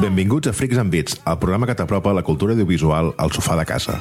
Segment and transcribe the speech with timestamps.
[0.00, 3.64] Benvinguts a Freaks and Beats, el programa que t'apropa la cultura audiovisual al sofà de
[3.68, 3.94] casa.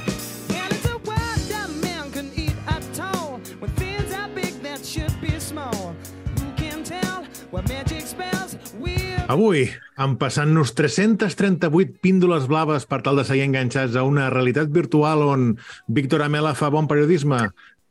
[9.34, 9.68] Avui,
[10.02, 15.46] empassant-nos 338 píndoles blaves per tal de seguir enganxats a una realitat virtual on
[15.88, 17.40] Víctor Amela fa bon periodisme,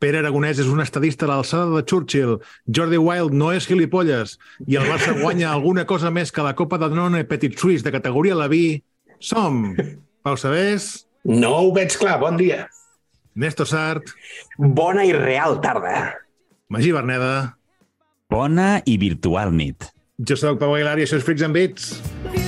[0.03, 2.32] Pere Aragonès és un estadista a l'alçada de Churchill,
[2.66, 4.32] Jordi Wild no és gilipolles
[4.67, 7.93] i el Barça guanya alguna cosa més que la Copa de Danone Petit Suisse de
[7.95, 8.82] categoria Leví,
[9.23, 9.76] som
[10.26, 12.64] Pau Sabés, No ho veig clar, bon dia.
[13.39, 14.11] Néstor Sart,
[14.59, 16.17] Bona i real tarda.
[16.68, 17.54] Magí Berneda,
[18.29, 19.87] Bona i virtual nit.
[20.18, 21.93] jo soc Pau Aguilar i això és Freaks and Beats.
[22.03, 22.42] futures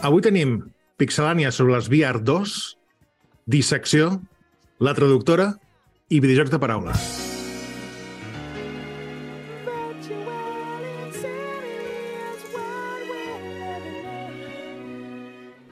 [0.00, 0.52] Avui tenim
[0.96, 2.52] Pixelània sobre les VR 2,
[3.52, 4.14] Dissecció,
[4.80, 5.50] La Traductora
[6.08, 6.94] i Videojocs de Paraula.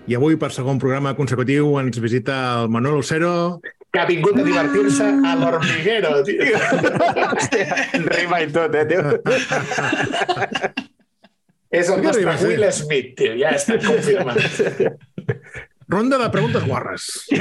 [0.09, 4.45] I avui, per segon programa consecutiu, ens visita el Manuel Lucero, Que ha vingut a
[4.45, 6.61] divertir-se a l'hormiguero, tio.
[7.33, 9.01] Hòstia, rima i tot, eh, tio?
[11.71, 12.37] És el nostre?
[12.49, 13.35] Will Smith, tio.
[13.41, 14.39] Ja està confirmat.
[15.89, 17.07] ronda de preguntes guarres.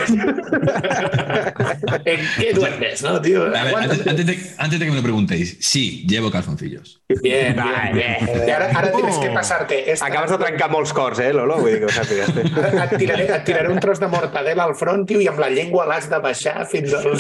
[2.08, 3.42] En què duermes, no, tio?
[3.52, 7.02] A ver, antes, antes de, antes de que me lo preguntéis, sí, llevo calzoncillos.
[7.22, 8.30] Bien, bien, bien.
[8.48, 9.82] I ara, ara tens que passar-te.
[9.92, 11.58] esta- Acabes de trencar molts cors, eh, Lolo?
[11.60, 12.32] Vull dir que ho sàpigues.
[12.88, 15.86] Et tiraré, et tiraré un tros de mortadela al front, tio, i amb la llengua
[15.90, 17.12] l'has de baixar fins al...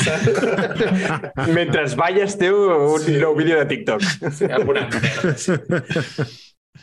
[1.51, 2.55] Mentre balles, teu,
[2.95, 4.01] un nou vídeo de TikTok.
[4.51, 5.35] Alguna merda.
[5.35, 5.59] sí.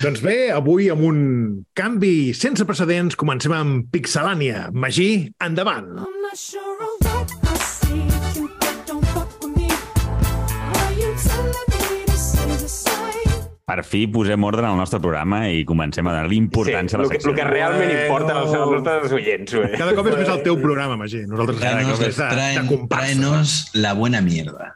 [0.03, 1.19] Doncs bé, avui amb un
[1.79, 4.69] canvi sense precedents, comencem amb Pixelània.
[4.75, 5.87] Magí, endavant!
[6.03, 8.03] I'm not sure of what I see.
[8.41, 8.51] You
[8.89, 9.69] don't fuck with me.
[9.71, 13.41] Are you telling me this is a sign?
[13.65, 17.09] Per fi posem ordre al nostre programa i comencem a donar-li Sí, importància a la
[17.09, 17.31] que, secció.
[17.33, 18.03] el que realment Bueno.
[18.05, 19.73] importa als, nostres oients, güey.
[19.79, 21.23] Cada cop és més el teu programa, Magí.
[21.27, 23.07] Nosaltres cada Tráenos, cop és de, de traen- comparsa.
[23.07, 24.75] tráenos la buena mierda.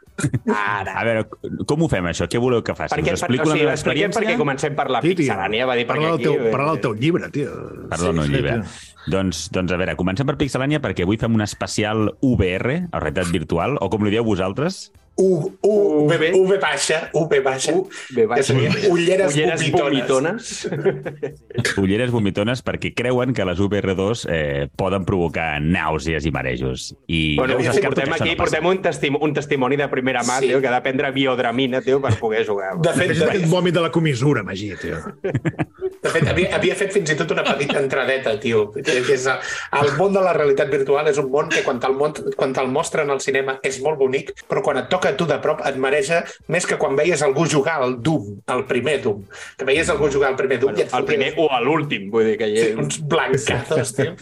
[0.49, 0.93] Ara.
[0.99, 1.25] A veure,
[1.69, 2.27] com ho fem, això?
[2.31, 2.93] Què voleu que faci?
[2.95, 4.37] Perquè, Us per, explico o sigui, la meva experiència?
[4.39, 6.53] comencem per la Sí, pixelània, va dir Parla perquè del teu, aquí...
[6.55, 7.51] parla del teu llibre, tio.
[7.89, 8.55] Perdó, no, Sí, llibre.
[8.59, 8.87] tio.
[9.09, 13.31] Doncs, doncs, a veure, comencem per Pixelània perquè avui fem un especial VR, o realitat
[13.33, 15.73] virtual, o com li dieu vosaltres, U, U,
[16.07, 16.31] V, V.
[16.39, 17.73] U, V baixa, U, V baixa.
[17.75, 18.53] U, V baixa.
[18.55, 20.69] Ulleres, Ulleres vomitones.
[20.69, 21.75] vomitones.
[21.83, 26.93] ulleres vomitones, perquè creuen que les VR2 eh, poden provocar nàusees i marejos.
[27.07, 30.39] I Bueno, sí, descarto portem aquí, no portem un, testim un testimoni de primera mà,
[30.39, 30.47] Sí.
[30.47, 32.77] tio, que ha de prendre biodramina, tio, per poder jugar.
[32.79, 35.01] De fet, És de, aquest vòmit de la comissura, Magí, tio.
[35.21, 38.69] de fet havia, havia fet fins i tot una petita entradeta, tio.
[38.71, 42.23] Que és, el món de la realitat virtual és un món que quan te'l, mont,
[42.39, 45.39] quan te'l mostren al cinema és molt bonic, però quan et toca a tu de
[45.43, 46.21] prop et mareja
[46.51, 49.25] més que quan veies algú jugar al Doom, el primer Doom.
[49.57, 52.27] Que veies algú jugar al primer Doom i et El primer o a l'últim, vull
[52.27, 52.77] dir que hi Sí, és...
[52.79, 54.15] uns blancazos, tio.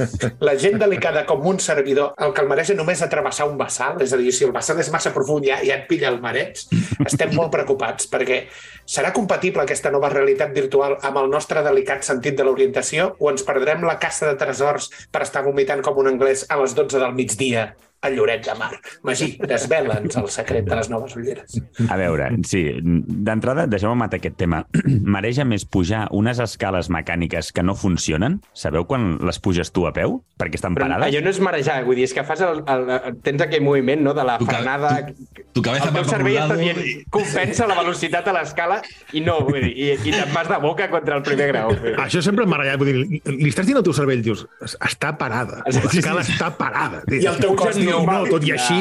[0.44, 4.02] La gent delicada com un servidor, el que el mareja només a travessar un vessal,
[4.04, 6.64] és a dir, si el vessal és massa profund ja, ja et pilla el mareig,
[7.06, 8.44] estem molt preocupats perquè
[8.88, 13.46] serà compatible aquesta nova realitat virtual amb el nostre delicat sentit de l'orientació o ens
[13.48, 17.18] perdrem la caça de tresors per estar vomitant com un anglès a les 12 del
[17.18, 17.72] migdia
[18.02, 18.72] a Lloret de Mar.
[19.04, 21.58] Magí, desvela'ns el secret de les noves ulleres.
[21.90, 24.64] A veure, sí, d'entrada, deixeu-me matar aquest tema.
[25.18, 28.40] Mareja més pujar unes escales mecàniques que no funcionen?
[28.54, 30.20] Sabeu quan les puges tu a peu?
[30.38, 31.08] Perquè estan Però parades?
[31.10, 34.04] allò no és marejar, vull dir, és que fas el, el, el, tens aquell moviment
[34.06, 34.94] no, de la Tu frenada...
[35.08, 38.78] tu- tu cabeza el teu cervell està dient, i- compensa la velocitat a l'escala
[39.18, 41.74] i no, vull dir, i, i te'n vas de boca contra el primer grau.
[42.06, 42.78] Això sempre m'ha ratllat.
[42.78, 44.46] Vull dir, li estàs dient al teu cervell, dius,
[44.78, 45.64] està parada.
[45.66, 47.02] Sí, sí, L'escala està parada.
[47.10, 48.78] I el teu cos diu, no, tot i així...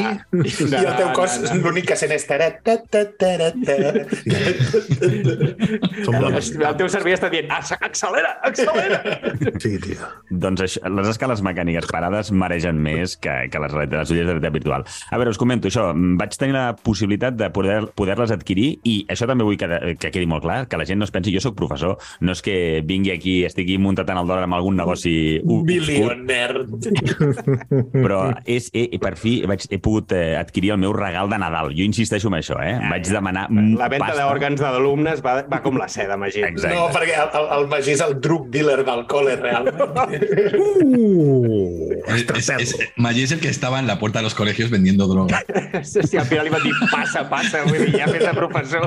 [0.67, 2.27] I el teu cos, l'únic que sent és...
[6.67, 8.99] El teu cervell està dient, "Acce- accelera, accelera!
[9.61, 10.07] Sí, tio.
[10.31, 14.33] Doncs això, les escales mecàniques parades maregen més que, que les, realitats- les ulleres de
[14.37, 14.85] realitat virtual.
[15.11, 15.89] A veure, us comento això.
[16.19, 20.27] Vaig tenir la possibilitat de poder- poder-les adquirir i això també vull que, que quedi
[20.29, 23.11] molt clar, que la gent no es pensi, jo sóc professor, no és que vingui
[23.13, 25.15] aquí, estigui muntat en el dòlar amb algun negoci
[25.67, 26.65] Billionaire.
[27.93, 31.71] però és, he, per fi vaig, he pogut eh, adquirir el meu regal de Nadal.
[31.77, 32.75] Jo insisteixo en això, eh?
[32.89, 34.25] Vaig demanar La venda pasta.
[34.25, 36.57] d'òrgans d'alumnes va, va com la seda, imagina't.
[36.57, 36.75] Exacte.
[36.75, 39.79] No, perquè el, el, el Magí és el drug dealer d'alcohol, eh, realment.
[40.87, 45.07] Uh, Es, es- Maggi es el que estaba en la puerta de los colegios vendiendo
[45.07, 45.43] droga.
[45.83, 48.85] Sí, sí, al final li va dir, passa, passa, vull dir, ja fes de professor.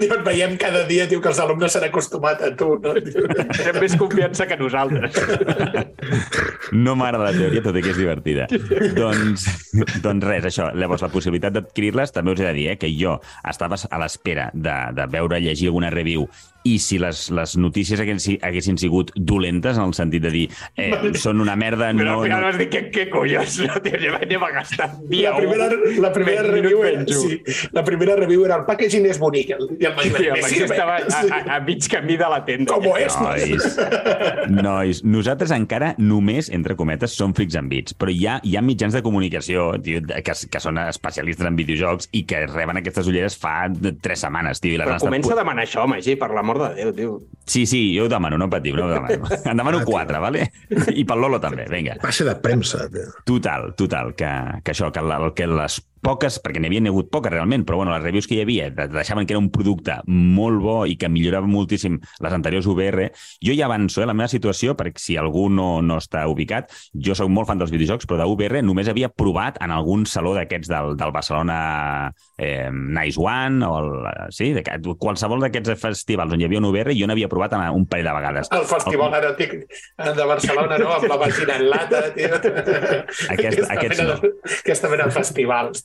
[0.00, 2.94] Diu, et veiem cada dia, diu que els alumnes s'han acostumat a tu, no?
[2.98, 5.16] Tenen més confiança que nosaltres.
[6.74, 8.48] No m'agrada la teoria, tot i que és divertida.
[8.98, 9.37] doncs,
[10.04, 10.70] doncs res, això.
[10.74, 13.18] Llavors, la possibilitat d'adquirir-les, també us he de dir eh, que jo
[13.48, 16.28] estava a l'espera de, de veure, llegir alguna review
[16.68, 20.44] i si les, les notícies haguessin, haguessin sigut dolentes, en el sentit de dir
[20.76, 22.16] eh, són una merda, Però no...
[22.20, 22.46] al final no...
[22.50, 23.58] vas dir, què, què collons?
[23.68, 27.04] No, tio, ja anem a gastar dia La primera, un, la primera 20 review era,
[27.08, 27.40] sí,
[27.72, 29.50] la primera review era el packaging és bonic.
[29.78, 30.74] I el Magí, Sí, el "Me Magí sirve".
[30.74, 31.28] estava a, Sí.
[31.32, 32.72] a, a mig camí de la tenda.
[32.74, 33.16] Com és?
[33.20, 33.78] Nois,
[34.48, 38.62] nois, nosaltres encara només, entre cometes, som frics en bits, però hi ha, hi ha
[38.64, 43.36] mitjans de comunicació tio, que, que són especialistes en videojocs i que reben aquestes ulleres
[43.38, 43.66] fa
[44.02, 44.74] tres setmanes, tio.
[44.76, 47.12] I les Però comença a demanar això, Magí, per l'amor de Déu, tio.
[47.48, 49.28] Sí, sí, jo ho demano, no patiu, no ho demano.
[49.50, 50.48] En demano quatre, vale?
[50.92, 51.96] I pel Lolo també, vinga.
[52.02, 52.88] Passe de premsa.
[52.92, 53.06] tio.
[53.24, 54.32] Total, total, que,
[54.64, 57.92] que això, que, la, que les poques, perquè n'hi havia hagut poques realment, però bueno,
[57.94, 61.08] les reviews que hi havia de- deixaven que era un producte molt bo i que
[61.08, 63.10] millorava moltíssim les anteriors VR.
[63.44, 67.14] Jo ja avanço, eh, la meva situació, perquè si algú no, no està ubicat, jo
[67.14, 70.68] sóc molt fan dels videojocs, però de VR només havia provat en algun saló d'aquests
[70.68, 73.90] del, del Barcelona eh, Nice One, o el,
[74.34, 74.62] sí, de,
[74.98, 78.14] qualsevol d'aquests festivals on hi havia un VR, jo n'havia provat en un parell de
[78.18, 78.48] vegades.
[78.54, 79.54] El Festival Eròtic
[80.18, 80.92] de Barcelona, no?
[80.98, 82.28] Amb la vagina en lata, tio.
[82.34, 84.32] Aquest- aquesta, aquests mena, no.
[84.58, 85.82] aquesta mena de festivals.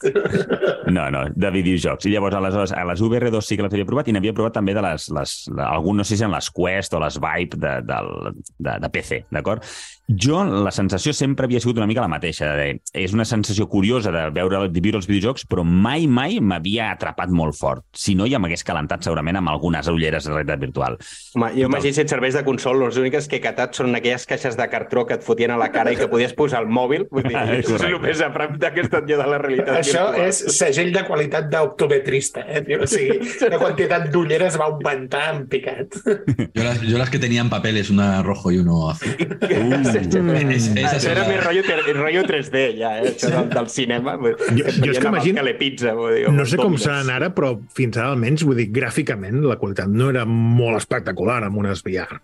[0.94, 2.06] No, no, de videojocs.
[2.06, 4.75] I llavors, aleshores, a les VR2 sí que les havia provat i n'havia provat també
[4.75, 7.74] de les, les, la- algun, no sé si en les Quest o les Vibe de,
[7.88, 8.12] del,
[8.60, 9.63] de, de PC, d'acord?
[10.10, 12.50] Jo, la sensació sempre havia sigut una mica la mateixa.
[12.60, 12.66] De,
[13.00, 17.32] és una sensació curiosa de veure de viure els videojocs, però mai, mai m'havia atrapat
[17.32, 17.86] molt fort.
[17.96, 20.98] Si no, ja m'hagués calentat segurament amb algunes ulleres de realitat virtual.
[21.38, 24.28] Home, jo Magí, si et serveix de consol, les úniques que he catat són aquelles
[24.28, 27.08] caixes de cartró que et fotien a la cara i que podies posar el mòbil.
[27.10, 27.94] Vull dir, Ah, és correcte.
[27.96, 30.28] el més a prop d'aquesta de la realitat Això virtual.
[30.28, 32.82] és segell de qualitat d'optometrista, eh, tio?
[32.84, 33.18] O sigui,
[33.50, 35.96] la quantitat d'ulleres va augmentar en picat.
[36.54, 39.16] Yo las, yo las que tenía en papeles, una rojo y uno azul.
[40.00, 41.63] Això era més rotllo,
[42.00, 43.13] rotllo 3D, ja, eh?
[43.13, 44.18] Això del, del cinema.
[44.18, 47.98] Jo, jo és que imagino- Telepizza, vull dir, No sé com seran ara, però fins
[47.98, 52.19] ara almenys, vull dir, gràficament la qualitat no era molt espectacular amb unes VR.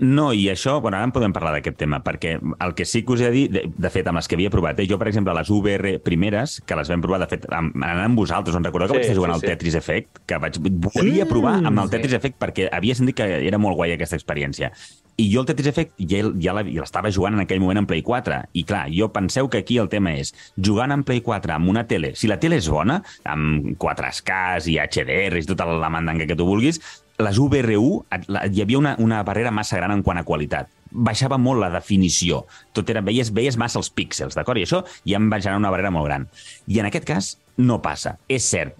[0.00, 3.12] No, i això, bueno, ara en podem parlar d'aquest tema, perquè el que sí que
[3.14, 5.06] us he de dir, de, de fet, amb les que havia provat, eh, jo, per
[5.06, 8.64] exemple, les VR primeres, que les vam provar, de fet, amb, anant amb vosaltres, on
[8.66, 9.46] recordeu que Sí, vaig estar jugant sí, al sí.
[9.52, 11.90] Tetris Effect, que vaig, volia Mm, provar amb el sí.
[11.94, 14.72] Tetris Effect perquè havia sentit que era molt guai aquesta experiència.
[15.16, 18.42] I jo el Tetris Effect ja, ja l'estava jugant en aquell moment en Play 4.
[18.52, 21.86] I clar, jo penseu que aquí el tema és jugant en Play 4 amb una
[21.88, 26.36] tele, si la tele és bona, amb 4Ks i HDR i tota la mandanga que
[26.36, 26.80] tu vulguis,
[27.18, 30.68] les VR1 et- la- hi havia una, una barrera massa gran en quant a qualitat.
[30.90, 32.44] Baixava molt la definició.
[32.76, 34.58] Tot era, veies, veies massa els píxels, d'acord?
[34.60, 36.28] I això ja em va generar una barrera molt gran.
[36.68, 38.18] I en aquest cas no passa.
[38.28, 38.76] És cert,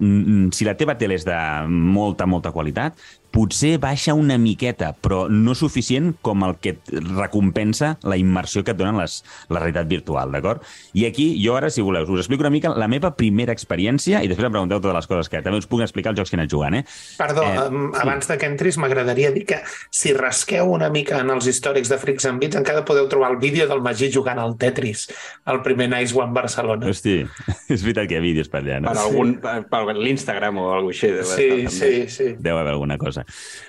[0.52, 1.36] si la teva tele és de
[1.66, 2.92] molta, molta qualitat,
[3.36, 8.78] potser baixa una miqueta, però no suficient com el que recompensa la immersió que et
[8.80, 9.18] donen les,
[9.52, 10.62] la realitat virtual, d'acord?
[10.96, 14.30] I aquí, jo ara, si voleu, us explico una mica la meva primera experiència i
[14.30, 16.40] després em pregunteu totes les coses que també us puc explicar els jocs que he
[16.40, 16.84] anat jugant, eh?
[17.20, 18.00] Perdó, Eh, eh, sí.
[18.02, 19.60] abans de que entris, m'agradaria dir que
[19.90, 23.38] si rasqueu una mica en els històrics de Freaks and Beats, encara podeu trobar el
[23.42, 25.06] vídeo del Magí jugant al Tetris,
[25.46, 26.88] el primer Nice One Barcelona.
[26.88, 27.18] Hosti,
[27.74, 28.88] és veritat que hi ha vídeos per allà, no?
[28.94, 31.68] Per, algun, per, per l'Instagram o alguna cosa així.
[31.68, 32.32] Sí, sí, sí.
[32.40, 33.25] Deu haver alguna cosa.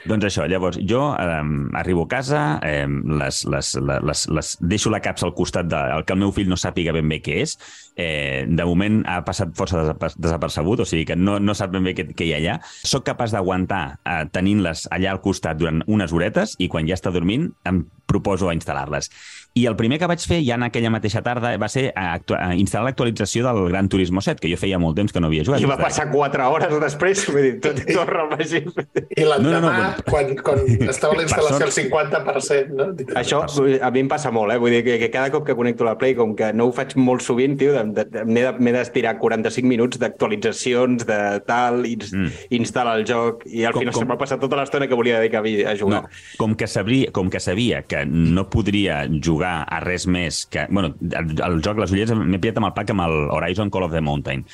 [0.08, 1.42] Doncs això, llavors, jo eh,
[1.80, 6.06] arribo a casa, eh, les, les, les, les, deixo la capsa al costat de, el
[6.08, 7.58] que el meu fill no sàpiga ben bé què és.
[7.98, 11.84] Eh, de moment ha passat força desaper- desapercebut, o sigui que no, no sap ben
[11.88, 12.58] bé què, què hi ha allà.
[12.66, 17.12] Soc capaç d'aguantar eh, tenint-les allà al costat durant unes horetes i quan ja està
[17.14, 19.10] dormint em proposo a instal·lar-les.
[19.58, 22.36] I el primer que vaig fer ja en aquella mateixa tarda va ser a actu
[22.38, 25.46] a instal·lar l'actualització del Gran Turismo 7, que jo feia molt temps que no havia
[25.48, 25.64] jugat.
[25.64, 28.62] I va passar 4 hores després, vull dir, tot i torna al Magí.
[28.62, 30.62] I l'endemà, No, no, no, quan, quan
[30.92, 32.90] estava la instal·lació al 50%, no?
[33.20, 33.42] Això
[33.82, 34.60] a mi em passa molt, eh?
[34.62, 36.94] Vull dir que, que cada cop que connecto la Play, com que no ho faig
[37.00, 42.30] molt sovint, tio, m'he de- m'he d'estirar 45 minuts d'actualitzacions, de tal, ins, Mm.
[42.62, 45.18] instal·la el joc, i al Com- final com- se'm va passar tota l'estona que volia
[45.20, 46.04] dedicar a jugar.
[46.04, 50.66] No, com que, sabria, com que sabia que no podria jugar a res més que...
[50.70, 53.96] Bueno, el joc, les ulleres, m'he pillat amb el pack amb el Horizon Call of
[53.96, 54.46] the Mountain.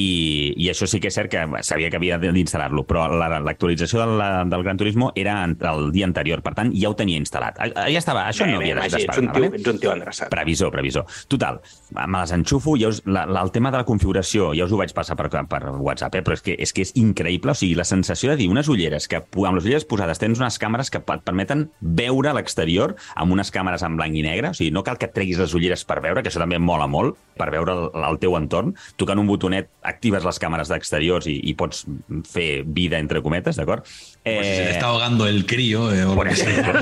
[0.00, 4.00] I, i això sí que és cert que sabia que havia d'instal·lar-lo, però la- l'actualització
[4.04, 7.58] del, del Gran Turismo era el dia anterior, per tant, ja ho tenia instal·lat.
[7.76, 9.20] Ja estava, això no havia ets, d'esperar.
[9.24, 10.30] un tio, ets un tio endreçat.
[10.32, 11.06] Previsor, previsor.
[11.28, 11.60] Total,
[11.96, 14.78] me les enxufo, ja us, la, la, el tema de la configuració, ja us ho
[14.80, 16.22] vaig passar per, per WhatsApp, eh?
[16.26, 17.52] però és que, és que és increïble.
[17.52, 20.58] O sigui, la sensació de dir unes ulleres, que amb les ulleres posades tens unes
[20.62, 24.52] càmeres que et permeten veure l'exterior amb unes càmeres en blanc i negre.
[24.54, 26.86] O sigui, no cal que et treguis les ulleres per veure, que això també mola
[26.90, 28.74] molt, per veure el, el teu entorn.
[29.00, 31.84] Tocant un botonet actives les càmeres d'exteriors i, i pots
[32.30, 33.86] fer vida, entre cometes, d'acord?
[34.22, 36.72] Pues si se le está ahogando el crío eh, o lo por que sea.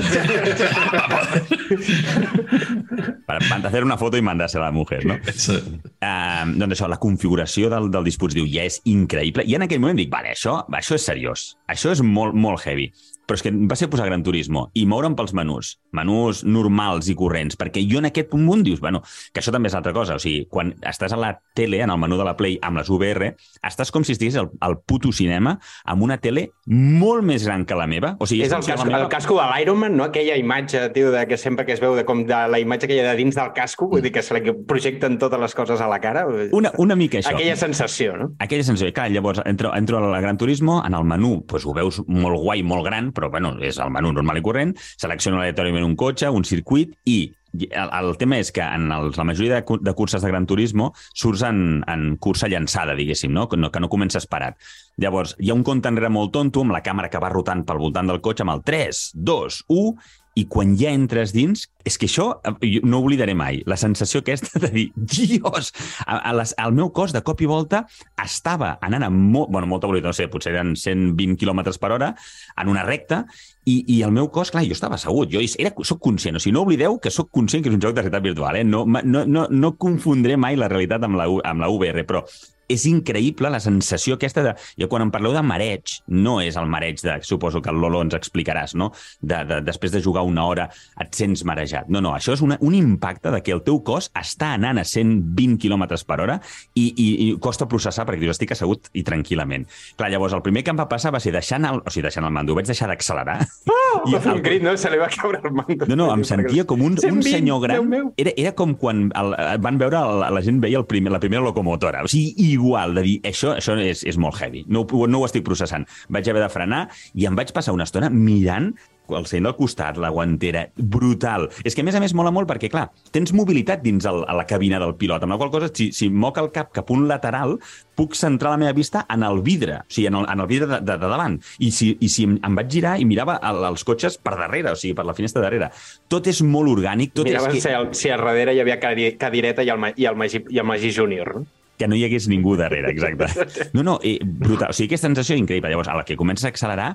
[3.25, 5.17] para, para hacer una foto i mandar-se a la mujer, no?
[5.27, 5.59] Eso.
[5.99, 9.45] Uh, doncs això, la configuració del, del dispositiu ja és increïble.
[9.47, 11.45] I en aquell moment dic, vale, això, això és seriós.
[11.69, 12.89] Això és molt, molt heavy.
[13.29, 17.15] Però és que va ser posar Gran Turismo i moure'm pels menús, menús normals i
[17.17, 20.17] corrents, perquè jo en aquest punt dius, bueno, que això també és altra cosa.
[20.17, 22.89] O sigui, quan estàs a la tele, en el menú de la Play, amb les
[22.89, 23.35] VR,
[23.69, 27.77] estàs com si estigués al, al puto cinema amb una tele molt més gran que
[27.77, 28.15] la meva.
[28.17, 29.03] O sigui, És com el, casco, meva...
[29.03, 30.07] el casco de l'Iron Man, no?
[30.09, 32.97] Aquella imatge, tio, de que sempre que es veu de com de la imatge que
[32.97, 35.81] hi ha de dins del casco, vull dir que se li projecten totes les coses
[35.85, 36.25] a la cara.
[36.55, 37.35] Una, una mica això.
[37.35, 38.31] Aquella sensació, no?
[38.41, 38.93] Aquella sensació.
[38.95, 42.39] Clar, llavors entro, entro a la Gran Turismo, en el menú pues, ho veus molt
[42.41, 46.31] guai, molt gran, però bueno, és el menú normal i corrent, selecciono aleatòriament un cotxe,
[46.31, 47.19] un circuit i
[47.53, 50.91] el, el tema és que en els, la majoria de, de curses de Gran Turismo
[51.17, 53.47] surts en, en cursa llançada, diguéssim, no?
[53.49, 53.71] Que, no?
[53.73, 54.59] que no comences parat.
[55.01, 57.81] Llavors, hi ha un compte enrere molt tonto amb la càmera que va rotant pel
[57.81, 59.93] voltant del cotxe amb el 3, 2, 1,
[60.37, 64.61] i quan ja entres dins, és que això eh, no oblidaré mai, la sensació aquesta
[64.63, 65.71] de dir, dios,
[66.05, 67.83] a, a les, al meu cos de cop i volta
[68.21, 72.13] estava anant amb molt, bueno, molta velocitat, no sé, potser eren 120 km per hora,
[72.61, 73.23] en una recta,
[73.69, 76.55] i, i el meu cos, clar, jo estava assegut, jo era, soc conscient, o sigui,
[76.55, 78.63] no oblideu que sóc conscient que és un joc de realitat virtual, eh?
[78.65, 82.23] no, no, no, no confondré mai la realitat amb la, amb la VR, però
[82.69, 84.53] és increïble la sensació aquesta de...
[84.79, 87.17] Jo quan em parleu de mareig, no és el mareig de...
[87.25, 88.91] Suposo que el Lolo ens explicaràs, no?
[89.21, 90.67] De, de, després de jugar una hora
[91.01, 91.89] et sents marejat.
[91.89, 94.85] No, no, això és una, un impacte de que el teu cos està anant a
[94.87, 96.39] 120 km per hora
[96.77, 99.65] i, i, i costa processar perquè dius, estic assegut i tranquil·lament.
[99.97, 102.27] Clar, llavors, el primer que em va passar va ser deixant el, o sigui, deixant
[102.27, 103.39] el mando, vaig deixar d'accelerar.
[103.69, 104.75] Oh, I va fer el- un crit, no?
[104.79, 105.89] Se li va caure el mando.
[105.89, 107.93] no, no, em sentia com un, un 120, senyor gran.
[108.19, 109.33] Era, era com quan el,
[109.63, 112.03] van veure, el, la gent veia el primer, la primera locomotora.
[112.05, 114.65] O sigui, igual, de dir, això, això és, és molt heavy.
[114.67, 115.87] No, no ho estic processant.
[116.11, 116.85] Vaig haver de frenar
[117.15, 118.73] i em vaig passar una estona mirant
[119.17, 121.47] el seient al costat, la guantera, brutal.
[121.65, 124.35] És que, a més a més, mola molt perquè, clar, tens mobilitat dins el, a
[124.37, 127.07] la cabina del pilot, amb la qual cosa, si, si moc el cap cap un
[127.09, 127.55] lateral,
[127.97, 130.69] puc centrar la meva vista en el vidre, o sigui, en el, en el vidre
[130.69, 131.39] de, de, de davant.
[131.57, 134.75] I si, i si em, em vaig girar i mirava el, els cotxes per darrere,
[134.75, 135.71] o sigui, per la finestra darrere.
[136.07, 138.77] Tot és molt orgànic, tot Miraven és si, que, al, si a darrere hi havia
[138.77, 141.39] cadi- cadireta i el, i el, Magí, i el Magí Júnior.
[141.39, 141.47] No?
[141.79, 143.69] Que no hi hagués ningú darrere, exacte.
[143.75, 144.73] No, no, eh, brutal.
[144.73, 145.71] O sigui, aquesta sensació increïble.
[145.71, 146.89] Llavors, a la que comences a accelerar,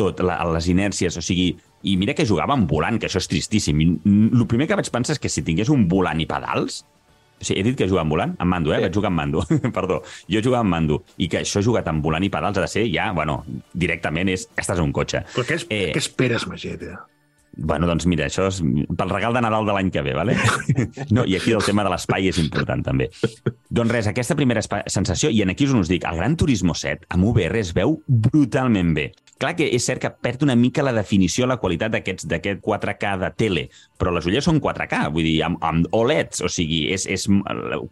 [0.00, 1.52] tot, la, les inèrcies, o sigui...
[1.84, 3.78] I mira que jugava amb volant, que això és tristíssim.
[4.04, 6.82] El primer que vaig pensar és que si tingués un volant i pedals,
[7.40, 8.34] o sigui, he dit que jugava amb volant?
[8.36, 8.80] Amb mando, eh?
[8.80, 8.84] Sí.
[8.84, 9.44] Vaig jugar amb mando.
[9.78, 10.02] Perdó.
[10.28, 10.98] Jo jugava amb mando.
[11.16, 13.38] I que això jugat amb volant i pedals ha de ser ja, bueno,
[13.72, 14.44] directament és...
[14.60, 15.22] Estàs en un cotxe.
[15.32, 15.86] Però què, es, Eh.
[15.96, 16.98] què esperes, Mageta?
[17.56, 20.36] Bueno, doncs mira, això és pel regal de Nadal de l'any que ve, vale?
[21.16, 23.08] No, i aquí el tema de l'espai és important, també.
[23.70, 27.06] Doncs res, aquesta primera sensació, i en aquí us us dic, el Gran Turismo 7
[27.14, 29.12] amb VR es veu brutalment bé.
[29.40, 32.26] Clar que és cert que perd una mica la definició, la qualitat d'aquest
[32.60, 33.62] 4K de tele,
[33.96, 37.24] però les ulleres són 4K, vull dir, amb, amb OLEDs, o sigui, és, és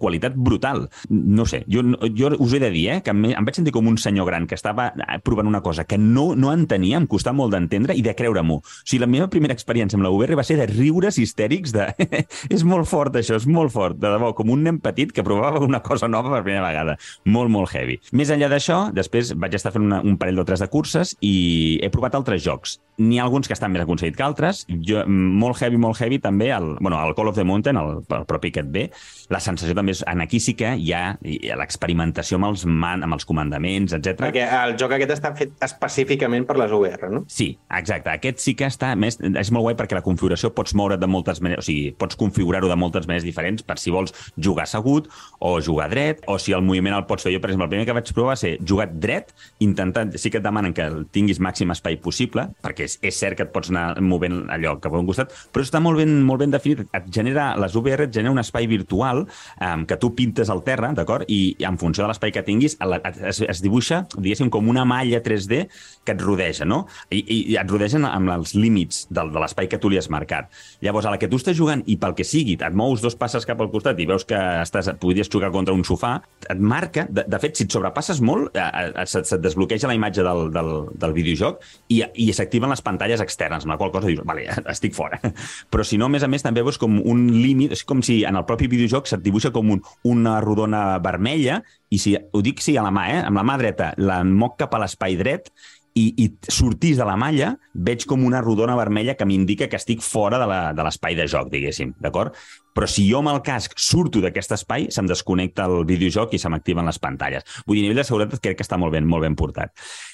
[0.03, 0.85] qualitat brutal.
[1.09, 1.85] No sé, jo,
[2.19, 4.49] jo us he de dir eh, que em, em vaig sentir com un senyor gran
[4.51, 8.05] que estava eh, provant una cosa que no, no entenia, em costava molt d'entendre i
[8.05, 8.59] de creure-m'ho.
[8.61, 11.89] O sigui, la meva primera experiència amb la VR va ser de riures histèrics de...
[12.59, 15.65] és molt fort, això, és molt fort, de debò, com un nen petit que provava
[15.69, 16.97] una cosa nova per primera vegada.
[17.29, 17.99] Molt, molt heavy.
[18.17, 21.79] Més enllà d'això, després vaig estar fent una, un parell o tres de curses i
[21.83, 22.79] he provat altres jocs.
[22.99, 24.65] N'hi ha alguns que estan més aconseguits que altres.
[24.89, 28.27] Jo, molt heavy, molt heavy, també, el, bueno, el Call of the Mountain, el, el
[28.27, 28.89] propi aquest B,
[29.31, 32.65] la sensació també és, en aquí sí que hi ha, hi ha l'experimentació amb els,
[32.67, 34.19] man, amb els comandaments, etc.
[34.25, 37.23] Perquè el joc aquest està fet específicament per les VR, no?
[37.31, 38.11] Sí, exacte.
[38.17, 39.21] Aquest sí que està més...
[39.21, 42.71] És molt guai perquè la configuració pots moure't de moltes maneres, o sigui, pots configurar-ho
[42.71, 46.65] de moltes maneres diferents per si vols jugar assegut o jugar dret, o si el
[46.65, 47.33] moviment el pots fer.
[47.35, 49.33] Jo, per exemple, el primer que vaig provar va ser jugar dret,
[49.65, 50.15] intentant...
[50.19, 53.47] Sí que et demanen que el tinguis màxim espai possible, perquè és, és cert que
[53.47, 56.55] et pots anar movent allò cap a un costat, però està molt ben, molt ben
[56.55, 56.85] definit.
[56.97, 60.93] Et genera, les VR et genera un espai virtual um, que tu pintes al terra,
[60.97, 61.29] d'acord?
[61.29, 65.65] I, en funció de l'espai que tinguis, es, es dibuixa, diguéssim, com una malla 3D
[66.05, 66.85] que et rodeja, no?
[67.11, 67.23] I,
[67.53, 70.51] i et rodegen amb els límits del, de l'espai que tu li has marcat.
[70.85, 73.47] Llavors, a la que tu estàs jugant i pel que sigui, et mous dos passes
[73.49, 76.17] cap al costat i veus que estàs, podries jugar contra un sofà,
[76.49, 79.97] et marca, de, de fet, si et sobrepasses molt, eh, eh, se't, se't desbloqueja la
[79.99, 81.63] imatge del, del, del videojoc
[81.95, 85.21] i, i s'activen les pantalles externes, amb la qual cosa dius, vale, estic fora.
[85.73, 88.21] Però si no, a més a més, també veus com un límit, és com si
[88.29, 92.63] en el propi videojoc se't dibuixa com un, una rodona vermella i si, ho dic
[92.65, 93.25] sí a la mà, eh?
[93.25, 95.53] amb la mà dreta la moc cap a l'espai dret
[95.99, 100.05] i, i sortís de la malla, veig com una rodona vermella que m'indica que estic
[100.05, 102.37] fora de l'espai de, de joc, diguéssim, d'acord?
[102.79, 106.47] Però si jo amb el casc surto d'aquest espai, se'm desconnecta el videojoc i se
[106.47, 107.43] m'activen les pantalles.
[107.67, 109.73] Vull dir, a nivell de seguretat crec que està molt ben, molt ben portat.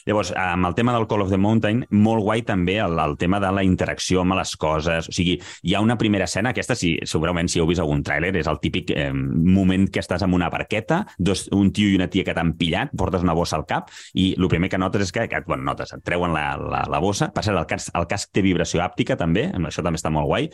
[0.09, 3.37] Llavors, amb el tema del Call of the Mountain, molt guai també el, el tema
[3.45, 5.11] de la interacció amb les coses.
[5.13, 8.33] O sigui, hi ha una primera escena, aquesta sí, segurament si heu vist algun tràiler,
[8.41, 12.09] és el típic eh, moment que estàs en una barqueta, dos, un tio i una
[12.09, 15.13] tia que t'han pillat, portes una bossa al cap i el primer que notes és
[15.13, 17.29] que, que bueno, notes, et treuen la, la, la bossa.
[17.29, 20.49] Per cert, el casc, el casc té vibració àptica també, això també està molt guai.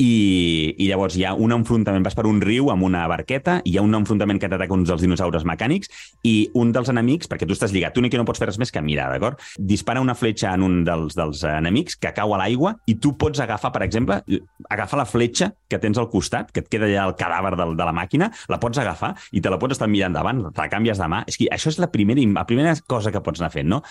[0.00, 3.76] I, I llavors hi ha un enfrontament, vas per un riu amb una barqueta, hi
[3.76, 5.90] ha un enfrontament que t'ataca uns dels dinosaures mecànics
[6.26, 8.72] i un dels enemics, perquè tu estàs lligat, tu que no pots fer res més
[8.72, 9.40] que mirar, d'acord?
[9.58, 13.40] Dispara una fletxa en un dels, dels enemics que cau a l'aigua i tu pots
[13.44, 14.20] agafar, per exemple,
[14.68, 17.86] agafar la fletxa que tens al costat, que et queda allà el cadàver del, de
[17.88, 21.00] la màquina, la pots agafar i te la pots estar mirant davant, te la canvies
[21.00, 21.22] de mà.
[21.28, 23.82] És que això és la primera, la primera cosa que pots anar fent, no?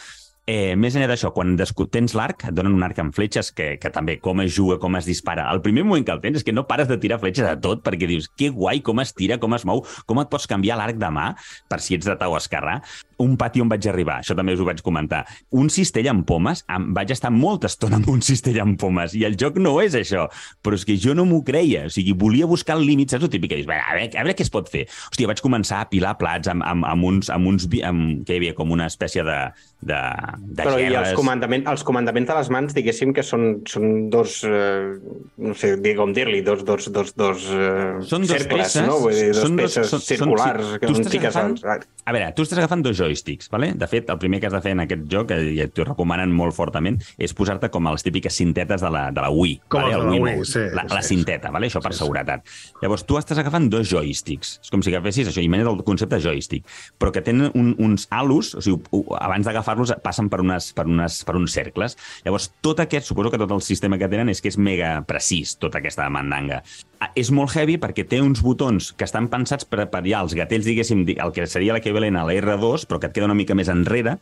[0.52, 3.92] Eh, més enllà d'això, quan tens l'arc, et donen un arc amb fletxes que, que
[3.94, 5.46] també com es juga, com es dispara.
[5.54, 7.86] El primer moment que el tens és que no pares de tirar fletxes a tot
[7.86, 11.00] perquè dius, que guai, com es tira, com es mou, com et pots canviar l'arc
[11.00, 11.30] de mà
[11.72, 12.82] per si ets dretà o esquerrà.
[13.22, 15.24] Un pati on vaig arribar, això també us ho vaig comentar.
[15.58, 19.24] Un cistell amb pomes, em vaig estar molta estona amb un cistell amb pomes i
[19.28, 20.28] el joc no és això,
[20.64, 21.86] però és que jo no m'ho creia.
[21.86, 24.24] O sigui, volia buscar el límit, saps el típic que dius, "Bé, a veure, a
[24.24, 24.88] veure què es pot fer.
[25.12, 28.38] Hòstia, vaig començar a pilar plats amb, amb, amb uns, amb uns amb, que hi
[28.38, 29.38] havia com una espècie de,
[29.82, 30.00] de,
[30.40, 31.14] de Però i els, gerres.
[31.18, 34.98] comandaments, els comandaments de les mans, diguéssim que són, són dos, eh,
[35.38, 39.00] no sé com dir-li, dos, dos, dos, dos eh, Són dos cercles, peces, no?
[39.00, 40.80] Vull dir, dos són dos- peces són- són- circulars sí.
[40.80, 41.88] que Tu estàs agafant- els...
[42.06, 43.74] A veure, tu estàs agafant dos joysticks, vale?
[43.76, 46.32] De fet, el primer que has de fer en aquest joc, eh, i t'ho recomanen
[46.34, 49.60] molt fortament, és posar-te com a les típiques cintetes de la, de la Wii.
[49.72, 49.96] Com vale?
[49.96, 51.68] El la Wii Wii, sí, la, la sí, cinteta, vale?
[51.70, 52.06] això per Sí, sí.
[52.06, 52.46] seguretat.
[52.82, 54.58] Llavors, tu estàs agafant dos joysticks.
[54.64, 56.66] És com si agafessis això, imagina't el concepte de joystick,
[56.98, 61.22] però que tenen un, uns halus, o sigui, abans d'agafar-los passen per, unes, per, unes,
[61.28, 61.98] per uns cercles.
[62.26, 65.58] Llavors, tot aquest, suposo que tot el sistema que tenen és que és mega precís,
[65.62, 66.62] tota aquesta mandanga.
[67.18, 71.02] És molt heavy perquè té uns botons que estan pensats per, ja els gatells, diguéssim,
[71.08, 73.72] di- el que seria l'equivalent a la R2, però que et queda una mica més
[73.74, 74.18] enrere,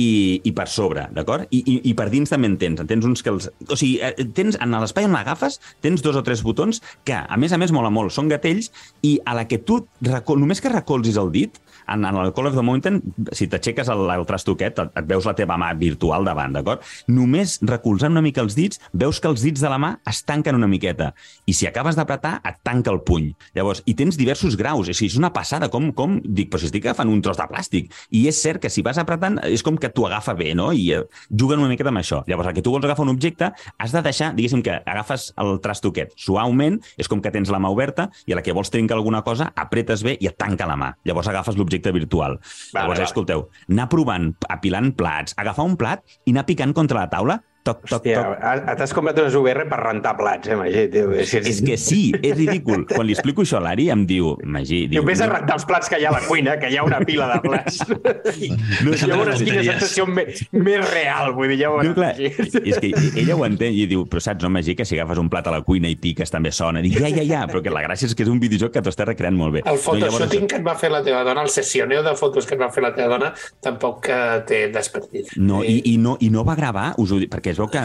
[0.00, 1.44] i, i per sobre, d'acord?
[1.52, 2.80] I, i, I per dins també en tens.
[2.80, 3.50] En tens uns que els...
[3.68, 7.36] O sigui, eh, tens, en l'espai on l'agafes, tens dos o tres botons que, a
[7.36, 8.14] més a més, mola molt.
[8.16, 8.62] Són gatell
[9.04, 10.40] i a la que tu, recol...
[10.40, 11.60] només que recolzis el dit,
[11.92, 13.00] en, en el Call of the Mountain,
[13.34, 16.80] si t'aixeques el, el trastoquet, et, et veus la teva mà virtual davant, d'acord?
[17.12, 20.56] Només recolzant una mica els dits, veus que els dits de la mà es tanquen
[20.56, 21.10] una miqueta.
[21.44, 23.32] I si acabes d'apretar, et tanca el puny.
[23.56, 24.88] Llavors, i tens diversos graus.
[24.88, 25.68] O sigui, és una passada.
[25.72, 26.18] Com, com...
[26.22, 27.92] Dic, però si estic agafant un tros de plàstic.
[28.10, 30.70] I és cert que si vas apretant, és com que t'ho agafa bé, no?
[30.72, 32.22] I eh, juguen una miqueta amb això.
[32.28, 35.58] Llavors, el que tu vols agafar un objecte, has de deixar, diguéssim que agafes el
[35.64, 38.98] trastoquet suaument, és com que tens la mà oberta, i a la que vols trencar
[38.98, 40.92] alguna cosa, apretes bé i et tanca la mà.
[41.08, 42.38] Llavors agafes l'objecte virtual.
[42.38, 43.08] Vale, Llavors, vale.
[43.10, 47.80] escolteu, anar provant, apilant plats, agafar un plat i anar picant contra la taula, toc,
[47.86, 48.42] toc, Hòstia, toc.
[48.42, 50.86] ha- t'has comprat unes VR per rentar plats, eh, Magí?
[50.92, 51.12] Tio?
[51.14, 52.86] És, és, que sí, és ridícul.
[52.94, 54.86] Quan li explico això a l'Ari, em diu, Magí...
[54.88, 56.70] Diu, Diu, vés a no, rentar els plats que hi ha a la cuina, que
[56.72, 57.78] hi ha una pila de plats.
[57.86, 59.66] Llavors, les quina tonteries.
[59.72, 63.74] sensació més, més real, vull dir, ja ho No, clar, és que ella ho entén
[63.74, 65.96] i diu, però saps, no, Magí, que si agafes un plat a la cuina i
[66.00, 66.82] piques també sona.
[66.84, 68.92] Dic, ja, ja, ja, però que la gràcia és que és un videojoc que t'ho
[68.92, 69.64] estàs recreant molt bé.
[69.66, 72.54] El No, photoshooting que et va fer la teva dona, el sessioneo de fotos que
[72.56, 73.32] et va fer la teva dona,
[73.64, 75.40] tampoc eh, té desperdici.
[75.42, 77.82] No, i, i, no, i no va gravar, us ho dic, perquè es veu que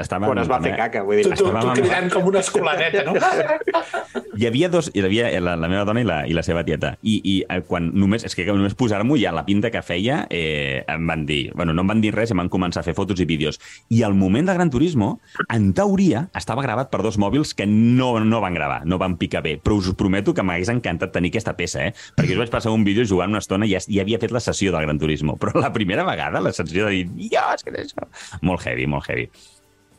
[0.00, 0.28] estava...
[0.30, 1.28] Quan es va fer caca, vull dir.
[1.28, 3.14] Tu, tu, tu cridant com una escolaneta, no?
[4.40, 6.94] Hi havia dos, hi havia la, la meva dona i la, i la seva tieta.
[7.02, 10.80] I, i eh, quan només, és que només posar-m'ho ja la pinta que feia, eh,
[10.88, 13.20] em van dir, bueno, no em van dir res em van començar a fer fotos
[13.20, 13.60] i vídeos.
[13.92, 15.10] I el moment de Gran Turismo,
[15.52, 19.42] en teoria, estava gravat per dos mòbils que no, no van gravar, no van picar
[19.44, 19.58] bé.
[19.60, 21.92] Però us prometo que m'hagués encantat tenir aquesta peça, eh?
[22.16, 24.40] Perquè us vaig passar un vídeo jugant una estona i ja, ja havia fet la
[24.40, 25.36] sessió del Gran Turismo.
[25.42, 28.08] Però la primera vegada, la sensació de dir, Dios, què és això?
[28.46, 29.09] Molt heavy, molt heavy.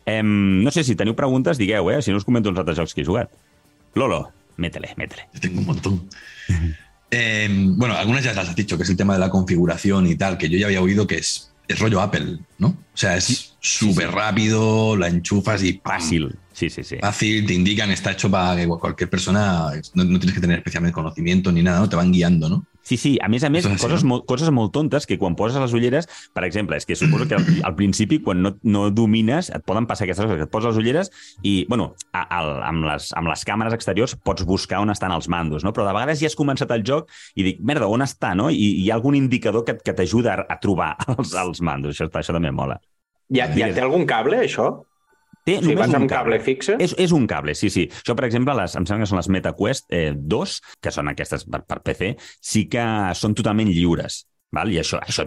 [0.05, 2.01] Em, no sé si teniu preguntes, digueu, eh?
[2.01, 3.31] Si no us comento uns altres jocs que he jugat.
[3.95, 5.27] Lolo, métele, métele.
[5.33, 6.09] Yo tengo un montón.
[7.13, 10.15] Eh, bueno, algunas ya las has dicho, que es el tema de la configuración y
[10.15, 12.67] tal, que yo ya había oído que es, es rollo Apple, ¿no?
[12.67, 15.99] O sea, es súper rápido, la enchufas y ¡pam!
[15.99, 16.33] Fàcil.
[16.53, 16.95] Sí, sí, sí.
[17.01, 20.93] Fácil, te indican, está hecho para que cualquier persona, no, no tienes que tener especialmente
[20.93, 21.89] conocimiento ni nada, ¿no?
[21.89, 22.65] Te van guiando, ¿no?
[22.81, 25.73] Sí, sí, a més a més, coses, molt, coses molt tontes que quan poses les
[25.77, 29.65] ulleres, per exemple, és que suposo que al, al principi, quan no, no domines, et
[29.67, 31.11] poden passar aquestes coses, que et poses les ulleres
[31.45, 32.41] i, bueno, a, a,
[32.71, 35.75] amb, les, amb les càmeres exteriors pots buscar on estan els mandos, no?
[35.75, 38.49] Però de vegades ja has començat el joc i dic, merda, on està, no?
[38.49, 42.09] I hi ha algun indicador que, que t'ajuda a, a trobar els, els mandos, això,
[42.09, 42.81] això també mola.
[43.31, 44.71] Ja, ja té algun cable, això?
[45.47, 46.75] Té Si només vas un amb cable fixe?
[46.83, 47.87] És, és un cable, sí, sí.
[47.89, 51.47] Això, per exemple, les, em sembla que són les MetaQuest eh, 2, que són aquestes
[51.49, 52.83] per, per PC, sí que
[53.17, 54.25] són totalment lliures.
[54.51, 54.71] Val?
[54.73, 55.23] I això, això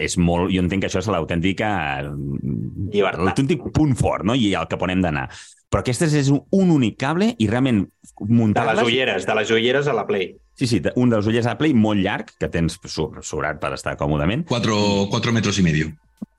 [0.00, 0.50] és molt...
[0.50, 1.68] Jo entenc que això és l'autèntica...
[2.02, 3.24] Llibertat.
[3.26, 4.34] L'autèntic punt fort, no?
[4.34, 5.26] I el cap on hem d'anar.
[5.72, 8.80] Però aquestes és un, un únic cable i realment De muntar-les...
[8.80, 10.32] les ulleres, de les ulleres a la Play.
[10.58, 13.94] Sí, sí, un dels ullers a Play molt llarg, que tens so- sobrat per estar
[14.00, 14.44] còmodament.
[14.48, 14.76] Cuatro,
[15.12, 15.92] cuatro metros y medio.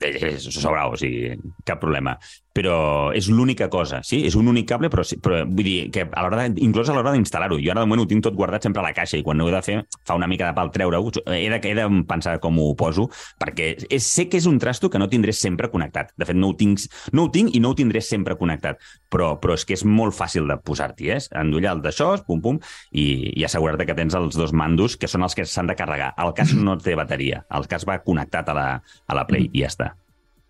[0.04, 2.16] És sobrat, o sigui, cap problema.
[2.54, 4.20] Però és l'única cosa, sí?
[4.28, 7.10] És un únic cable, però, però vull dir que a l'hora de, inclús a l'hora
[7.16, 7.58] d'instal·lar-ho.
[7.58, 9.48] Jo ara de moment ho tinc tot guardat sempre a la caixa i quan ho
[9.48, 11.10] he de fer fa una mica de pal treure-ho.
[11.34, 13.08] He, de, he de pensar com ho poso,
[13.42, 16.12] perquè és, sé que és un trasto que no tindré sempre connectat.
[16.14, 18.78] De fet, no ho tinc, no ho tinc i no ho tindré sempre connectat.
[19.10, 21.18] Però, però és que és molt fàcil de posar-t'hi, eh?
[21.42, 25.26] Endollar el d'això, pum, pum, i, i assegurar-te que tens els dos mandos, que són
[25.26, 26.12] els que s'han de carregar.
[26.22, 27.42] El cas no té bateria.
[27.58, 29.96] El cas va connectat a la, a la Play i ja està.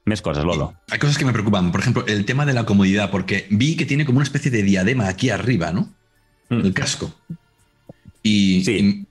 [0.05, 0.75] Més coses, Lolo.
[0.91, 1.73] Hay cosas que me preocupan.
[1.73, 4.63] Por ejemplo, el tema de la comodidad, porque vi que tiene como una especie de
[4.63, 5.89] diadema aquí arriba, ¿no?
[6.51, 6.61] Mm.
[6.61, 7.15] El casco.
[8.23, 9.07] Y, Sí.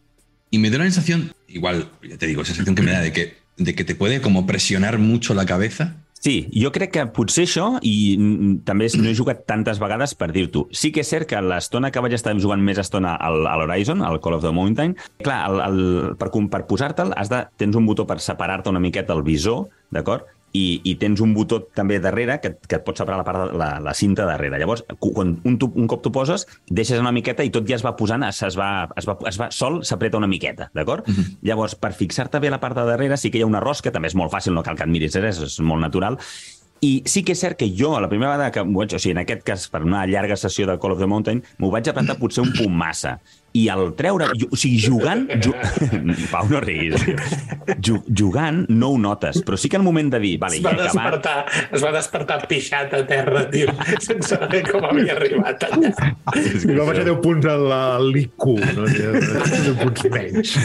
[0.52, 3.02] y, y me dio la sensación, igual, ya te digo, esa sensación que me da
[3.02, 5.96] de que, de que te puede como presionar mucho la cabeza.
[6.24, 8.16] Sí, jo crec que potser això, i
[8.64, 10.70] també no he jugat tantes vegades per dir-t'ho.
[10.72, 14.06] Sí que és cert que l'estona que vaig estar jugant més estona al, a l'Horizon,
[14.08, 15.82] al Call of the Mountain, clar, el, el,
[16.22, 17.12] per, per posar-te'l
[17.60, 20.32] tens un botó per separar-te una miqueta el visor, d'acord?
[20.54, 23.58] I, i tens un botó també darrere que, que et pot separar la part de
[23.58, 24.60] la, la cinta darrere.
[24.62, 27.86] Llavors, quan un, tu, un cop tu poses, deixes una miqueta i tot ja es
[27.86, 31.10] va posant, es, es va, es va, es va, sol s'apreta una miqueta, d'acord?
[31.42, 34.12] Llavors, per fixar-te bé la part de darrere sí que hi ha una rosca, també
[34.14, 36.20] és molt fàcil, no cal que et miris res, és molt natural,
[36.84, 39.14] i sí que és cert que jo, la primera vegada que m'ho vaig, o sigui,
[39.16, 42.18] en aquest cas, per una llarga sessió de Call of the Mountain, m'ho vaig apretar
[42.20, 43.18] potser un punt massa.
[43.54, 44.28] I al treure...
[44.40, 45.28] Jo, o sigui, jugant...
[45.44, 45.52] Ju...
[46.34, 47.04] Pau, no riguis.
[47.86, 50.72] Ju, jugant no ho notes, però sí que al moment de dir, vale, Es ja
[50.72, 50.90] va, acabat...
[50.90, 53.70] despertar, es va despertar pixat a terra, tio,
[54.02, 55.92] sense saber com havia arribat allà.
[56.34, 57.56] I va baixar 10 punts a
[58.02, 58.48] l'IQ,
[58.80, 58.88] no?
[58.90, 60.56] 10 punts menys.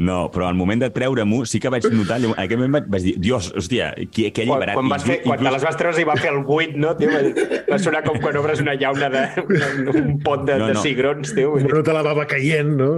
[0.00, 2.18] No, però al moment de treure-m'ho sí que vaig notar...
[2.24, 4.78] En aquell moment vaig, dir, dios, hòstia, qui, què Quan, alliberat.
[4.80, 6.94] quan, vas fer, quan te les vas treure i va fer el buit, no?
[6.98, 7.20] Tio, va,
[7.68, 10.80] va sonar com quan obres una llauna de una, un pot de, No, no, no.
[10.80, 11.54] de cigrons, tio.
[11.72, 12.90] No te la bava caient, no?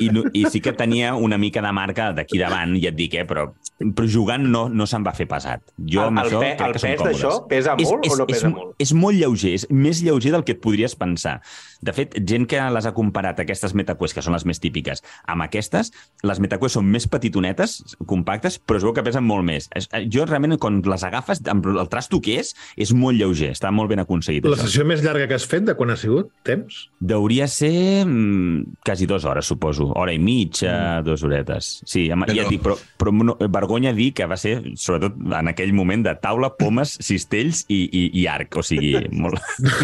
[0.00, 3.14] I, no, I sí que tenia una mica de marca d'aquí davant, i et dic,
[3.14, 3.48] eh, però,
[3.94, 5.62] però jugant no, no se'n va fer pesat.
[5.78, 8.16] Jo El- amb el això pe- crec el que són pes d'això pesa molt o
[8.18, 8.74] no pesa és, molt?
[8.78, 11.40] És molt lleuger, és més lleuger del que et podries pensar.
[11.80, 15.44] De fet, gent que les ha comparat, aquestes MetaQuest, que són les més típiques, amb
[15.46, 15.92] aquestes,
[16.26, 19.68] les MetaQuest són més petitonetes, compactes, però es veu que pesen molt més.
[19.78, 23.52] És- eh, Jo realment, quan les agafes, amb el trasto que és, és molt lleuger,
[23.52, 24.44] està molt ben aconseguit.
[24.44, 24.62] La això.
[24.66, 26.32] sessió més llarga que has fet, de quan ha sigut?
[26.42, 26.88] Temps?
[26.98, 29.90] Deuria ser mm, quasi dues hores, suposo.
[29.94, 31.04] Hora i mitja, mm.
[31.06, 31.68] dues horetes.
[31.84, 35.16] Sí, amb, Però- ja et dic, però, però no, vergonya dir que va ser, sobretot
[35.38, 38.56] en aquell moment, de taula, pomes, cistells i, i, i arc.
[38.58, 39.38] O sigui, molt,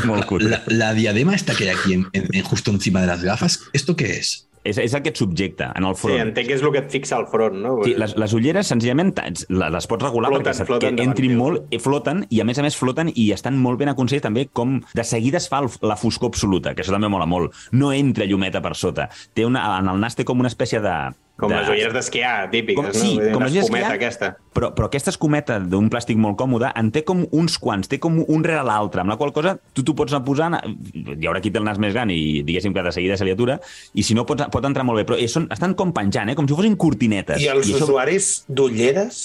[0.09, 0.49] molt cutre.
[0.51, 3.61] La, la diadema esta que hay aquí en, en- en justo encima de las gafas,
[3.73, 4.49] ¿esto qué es?
[4.65, 6.21] És, és aquest subjecte, en el Sí, front.
[6.23, 7.75] entenc que és el que et fixa al front, no?
[7.85, 9.13] Sí, les, les ulleres, senzillament,
[9.51, 12.65] les pots regular Floten, perquè, floten que entrin molt, i floten, i a més a
[12.65, 15.97] més floten i estan molt ben aconseguits també com de seguida es fa el, la
[16.01, 17.53] foscor absoluta, que això també mola molt.
[17.73, 19.11] No entra llumeta per sota.
[19.35, 20.97] Té una, en el nas té com una espècie de...
[21.35, 21.57] Com de...
[21.59, 22.95] les ulleres d'esquiar, típiques, Com, no?
[22.95, 24.29] sí, com les ulleres aquesta.
[24.55, 28.21] Però, però aquesta escometa d'un plàstic molt còmode en té com uns quants, té com
[28.23, 30.55] un rere l'altre, amb la qual cosa tu t'ho pots anar posant,
[30.95, 33.35] hi haurà qui té el nas més gran i diguéssim que de seguida se li
[33.35, 33.59] atura,
[33.99, 36.39] i si no pots, pot entrar molt bé, però eh, són, estan com penjant, eh?
[36.39, 37.43] com si fossin cortinetes.
[37.43, 39.25] I els això, usuaris d'ulleres?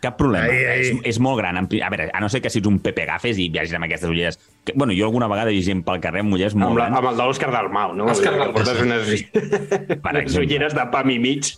[0.00, 0.80] Cap problema, Ai, ai.
[0.80, 1.58] És, és molt gran.
[1.60, 4.38] A veure, a no ser que siguis un Pepe Gafes i viatgis amb aquestes ulleres...
[4.64, 6.86] Que, bueno, jo alguna vegada he vist gent pel carrer amb ulleres molt Amb, la,
[7.00, 8.06] amb el de l'Òscar Dalmau, no?
[8.12, 8.54] Òscar Que Dalmau.
[8.56, 11.50] portes unes, Per unes ulleres de pam i mig.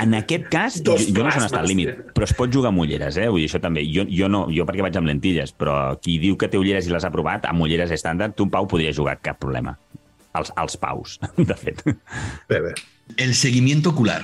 [0.00, 2.52] En aquest cas, jo, Dos jo no sé on està el límit, però es pot
[2.52, 3.28] jugar amb ulleres, eh?
[3.28, 3.84] Vull dir, això també.
[3.92, 6.92] Jo, jo no, jo perquè vaig amb lentilles, però qui diu que té ulleres i
[6.92, 9.76] les ha provat, amb ulleres estàndard, tu, Pau, podria jugar, cap problema.
[10.36, 11.84] Els, els paus, de fet.
[12.48, 12.74] Bé, bé.
[13.16, 14.22] El seguimiento ocular.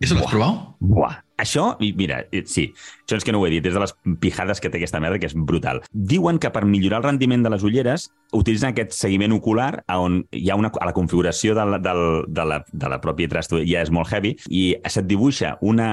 [0.00, 0.76] ¿Eso lo has probado?
[0.80, 1.18] Buah.
[1.40, 2.66] Això, mira, eh, sí,
[3.06, 5.18] això és que no ho he dit, és de les pijades que té aquesta merda,
[5.18, 5.80] que és brutal.
[5.90, 10.20] Diuen que per millorar el rendiment de les ulleres utilitzen aquest seguiment ocular a on
[10.36, 13.80] hi ha una, a la configuració del, del, de, la, de la pròpia trasto ja
[13.80, 15.90] és molt heavy i se't dibuixa una...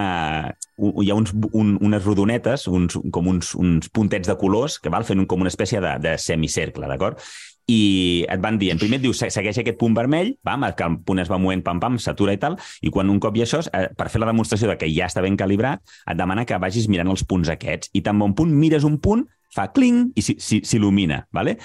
[0.78, 4.92] Un, hi ha uns, un, unes rodonetes, uns, com uns, uns puntets de colors que
[4.94, 7.24] val fent un, com una espècie de, de semicercle, d'acord?
[7.68, 10.74] I et van dient, primer et diu, "Se- segueix aquest punt vermell, pam, el
[11.06, 13.44] punt es va movent, pam, pam, s'atura i tal, i quan un cop hi ha
[13.46, 16.58] això, eh, per fer la demostració de que ja està ben calibrat, et demana que
[16.58, 20.22] vagis mirant els punts aquests, i tan bon punt mires un punt, fa cling i
[20.22, 21.58] si- si- s'il·lumina, ¿vale?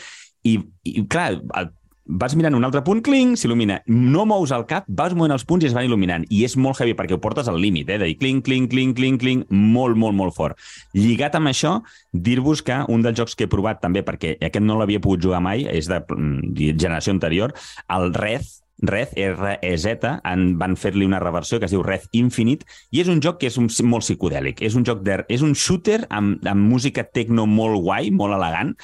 [0.44, 1.40] I, i clar,
[2.12, 3.80] vas mirant un altre punt, cling, s'il·lumina.
[3.88, 6.26] No mous el cap, vas movent els punts i es van il·luminant.
[6.30, 7.98] I és molt heavy perquè ho portes al límit, eh?
[8.00, 10.60] de dir cling, cling, cling, cling, cling, molt, molt, molt fort.
[10.98, 11.78] Lligat amb això,
[12.12, 15.40] dir-vos que un dels jocs que he provat també, perquè aquest no l'havia pogut jugar
[15.44, 17.56] mai, és de mm, generació anterior,
[17.96, 18.50] el Red,
[18.82, 23.22] Red, R-E-Z, en van fer-li una reversió que es diu Red Infinite, i és un
[23.22, 24.60] joc que és un, molt psicodèlic.
[24.66, 28.74] És un joc de, és un shooter amb, amb música techno molt guai, molt elegant,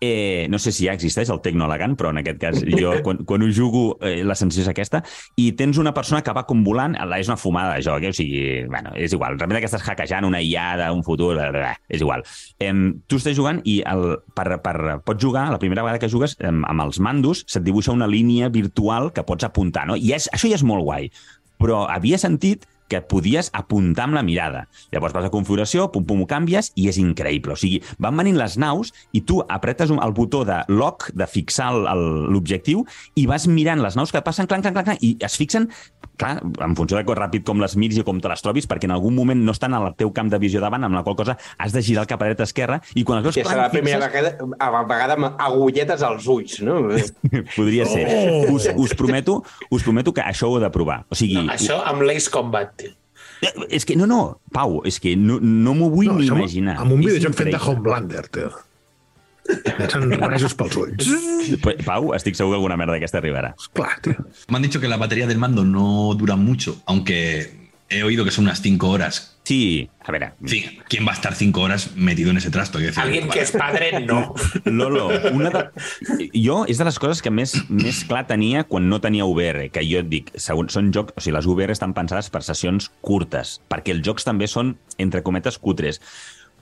[0.00, 3.18] Eh, no sé si ja existeix el tecno elegant, però en aquest cas jo, quan,
[3.28, 5.02] quan ho jugo, eh, la sensació és aquesta,
[5.36, 8.14] i tens una persona que va com volant, és una fumada de joc, eh?
[8.14, 8.40] o sigui,
[8.72, 12.00] bueno, és igual, realment que estàs hackejant una IA d'un futur, bla, bla, bla, és
[12.00, 12.24] igual.
[12.56, 12.72] Eh,
[13.12, 16.48] tu estàs jugant i el, per, per, pots jugar, la primera vegada que jugues, eh,
[16.48, 20.00] amb els mandos, se't dibuixa una línia virtual que pots apuntar, no?
[20.00, 21.12] I és, això ja és molt guai,
[21.60, 24.64] però havia sentit que podies apuntar amb la mirada.
[24.92, 27.54] Llavors vas a configuració, pum, pum, ho canvies i és increïble.
[27.54, 31.70] O sigui, van venint les naus i tu apretes el botó de lock, de fixar
[31.76, 35.70] l'objectiu, i vas mirant les naus que passen, clanc, clanc, clanc, clanc, i es fixen,
[36.20, 38.86] clar, en funció de com ràpid com les miris i com te les trobis, perquè
[38.86, 41.38] en algun moment no estan al teu camp de visió davant, amb la qual cosa
[41.58, 43.70] has de girar el cap a dreta esquerra, i quan els veus Que serà la
[43.72, 46.78] primera fixes- vegada, a vegada amb agulletes als ulls, no?
[47.56, 48.06] Podria ser.
[48.06, 48.54] Oh!
[48.54, 51.02] Us, us, prometo, us prometo que això ho he de provar.
[51.10, 52.92] O sigui, No, això amb l'Ace Combat, tio.
[53.40, 56.74] Eh, És que no, no, Pau, és que no, no m'ho vull No, ni imaginar.
[56.82, 57.60] Amb un videojoc fet de.
[57.70, 58.50] Homelander, tio.
[59.48, 61.08] Llancen rajos pels ulls.
[61.62, 63.54] Pues, Pau, estic segur que alguna merda d'aquesta arribarà.
[63.74, 64.26] Clar, tio.
[64.48, 68.30] Me han dicho que la batería del mando no dura mucho, aunque he oído que
[68.30, 69.36] son unas 5 horas.
[69.42, 72.78] Sí, a veure, Sí, ¿quién va a estar 5 horas metido en ese trasto?
[72.78, 74.34] Hay que decir, Alguien que és padre, no.
[74.64, 76.30] Lolo, una de...
[76.30, 79.82] jo és de les coses que més, més clar tenia quan no tenia VR, que
[79.82, 83.58] jo et dic, segons, són jocs, o sigui, les VR estan pensades per sessions curtes,
[83.66, 85.98] perquè els jocs també són, entre cometes, cutres.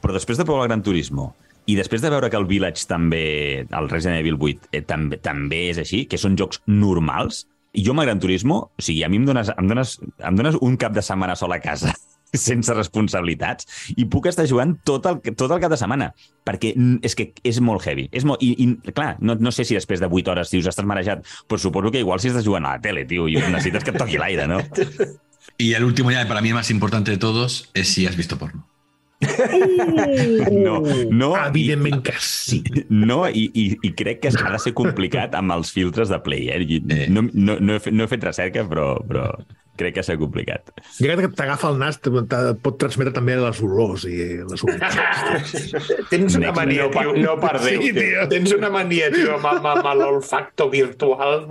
[0.01, 1.35] Però després de provar el Gran Turismo,
[1.69, 3.23] i després de veure que el Village també,
[3.63, 7.45] el Resident Evil 8, eh, també, també és així, que són jocs normals,
[7.77, 10.39] i jo amb el Gran Turismo, o sigui, a mi em dones, em dones, em
[10.39, 11.93] dones un cap de setmana sol a casa
[12.33, 16.11] sense responsabilitats i puc estar jugant tot el, tot el cap de setmana
[16.49, 19.77] perquè és que és molt heavy és molt, i, i clar, no, no sé si
[19.77, 22.77] després de 8 hores dius estàs marejat, però suposo que igual si estàs jugant a
[22.77, 24.61] la tele, tio, i necessites que et toqui l'aire, no?
[25.57, 28.39] Y el último ya, para mí el más importante de todos, es si has visto
[28.39, 28.69] porno.
[30.53, 32.63] No, no, Evidentment que sí.
[32.89, 36.49] No, i, i, i crec que ha de ser complicat amb els filtres de Play.
[36.55, 36.61] Eh?
[36.63, 37.07] I Eh.
[37.13, 39.27] No, no, no, he fet, no he fet recerca, però, però
[39.79, 40.73] crec que ha de ser complicat.
[40.99, 42.09] Ja que t'agafa el nas, et
[42.63, 44.99] pot transmetre també les olors i les olors.
[46.13, 47.15] Tens una Next mania, tio.
[47.19, 48.27] no per Déu, Sí, tio.
[48.33, 51.47] Tens una mania, tio, amb, amb, amb l'olfacto virtual.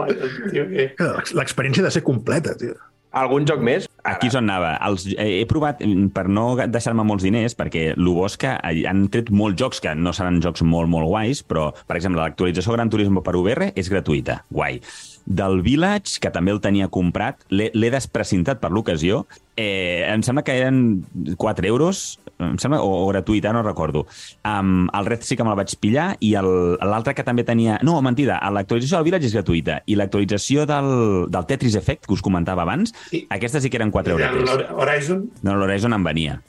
[1.39, 2.75] L'experiència ha de ser completa, tio.
[3.17, 3.87] Algun joc més?
[4.07, 4.75] Aquí és on anava.
[4.87, 8.53] Els, eh, he provat, mm, per no deixar-me molts diners, perquè el bo és que
[8.87, 12.73] han tret molts jocs que no seran jocs molt, molt guais, però, per exemple, l'actualització
[12.73, 14.43] Gran Turismo per VR és gratuïta.
[14.51, 14.81] Guai.
[15.27, 19.25] Del Village, que també el tenia comprat, l'he desprecintat per l'ocasió.
[19.59, 21.03] Eh, em sembla que eren
[21.35, 24.05] 4 euros, em sembla, o, o gratuïta, no recordo.
[24.47, 27.75] Um, el Red sí que me'l vaig pillar i l'altre que també tenia...
[27.83, 30.91] No, mentida, l'actualització del Village és gratuïta i l'actualització del,
[31.33, 33.25] del Tetris Effect, que us comentava abans, Sí.
[33.29, 34.49] aquesta sí que eren 4 euros.
[34.55, 36.39] El Horizon, No, l'Horizon em venia,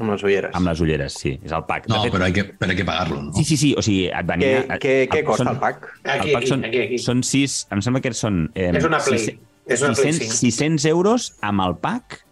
[0.00, 0.54] Amb les ulleres.
[0.56, 1.86] amb les ulleres, sí, és el pack.
[1.86, 3.32] De No, fet- pero hay que, pero hay que pagarlo, ¿no?
[3.34, 4.62] Sí, sí, sí, o sigui, et Què, venia...
[4.80, 5.84] què, què el- costa són- el pack?
[6.04, 6.98] aquí, el pack aquí, són, aquí, aquí.
[6.98, 8.50] són sis, em sembla que són...
[8.54, 9.18] Eh, És una Play.
[9.18, 9.36] sis-
[9.70, 10.56] És una Play 600, 5.
[10.56, 12.24] 600 euros amb el pack...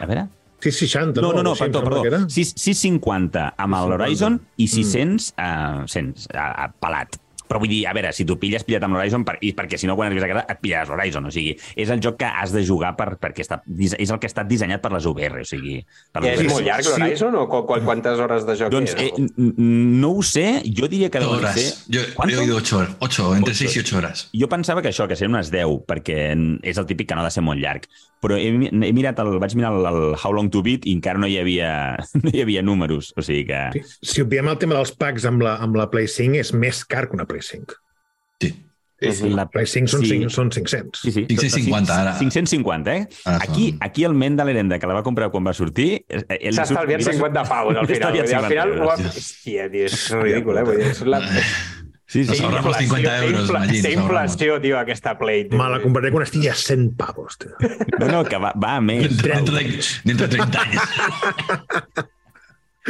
[0.00, 0.28] A veure...
[0.62, 2.04] 660, No, no, no, em perdó, perdó.
[2.06, 2.18] era.
[2.30, 3.88] 6, 650 amb 650.
[3.88, 4.68] l'Horizon i Mm.
[4.68, 7.16] 600 uh, 100, uh, pelat.
[7.52, 9.84] Però vull dir, a veure, si tu pilles pillat amb l'Horizon, per, i perquè si
[9.84, 11.26] no, quan arribes a casa et pillaràs l'Horizon.
[11.28, 14.30] O sigui, és el joc que has de jugar per, perquè està, és el que
[14.30, 15.42] està dissenyat per les VR.
[15.42, 15.74] O sigui,
[16.14, 16.52] per I les és VR.
[16.54, 16.94] molt llarg sí.
[16.96, 19.12] l'Horizon o qu qu quantes hores de joc Doncs és?
[19.12, 21.60] eh, no ho sé, jo diria que horas.
[21.60, 21.74] ser...
[21.92, 22.34] Yo ¿Cuánto?
[22.34, 22.96] he oído 8 horas.
[23.00, 23.58] 8, entre Ocho.
[23.68, 24.24] 6 y 8 horas.
[24.32, 27.28] Jo pensava que això, que serien unes 10, perquè és el típic que no ha
[27.28, 27.84] de ser molt llarg.
[28.22, 31.18] Però he, he mirat el, vaig mirar el, el How Long to Beat i encara
[31.18, 31.70] no hi havia,
[32.22, 33.12] no hi havia números.
[33.18, 33.62] O sigui que...
[33.74, 34.12] Sí.
[34.14, 37.08] Si obviem el tema dels packs amb la, amb la Play 5, és més car
[37.10, 37.74] que una Play 5.
[38.42, 38.52] Sí.
[39.02, 39.28] Sí, sí.
[39.34, 40.12] La Play 5 són, Sí.
[40.12, 40.18] sí.
[40.22, 41.00] 5, són 500.
[41.02, 41.24] Sí, sí.
[41.26, 42.12] 550 ara.
[42.20, 43.08] 550, eh?
[43.26, 46.04] Ara Aquí, són- aquí el ment de l'Herenda, que la va comprar quan va sortir...
[46.06, 48.20] eh, ell S'ha estalviat 50 paus al final.
[48.22, 48.96] Al final, ho ha...
[49.02, 50.64] Sí, Hòstia, tio, és ridícul, eh?
[50.70, 51.18] Vull dir, és la...
[52.12, 52.24] sí.
[52.28, 52.44] Nos sí.
[52.44, 55.48] ahorramos 50 té euros, infla- Magín, Té inflació, tio, aquesta Play.
[55.48, 55.58] tio.
[55.58, 57.56] Me la compraré quan estigui a 100 pavos, tio.
[57.98, 59.08] No, no, que va, va a més.
[59.08, 60.82] Dentro, dentro de, dentro de 30 años.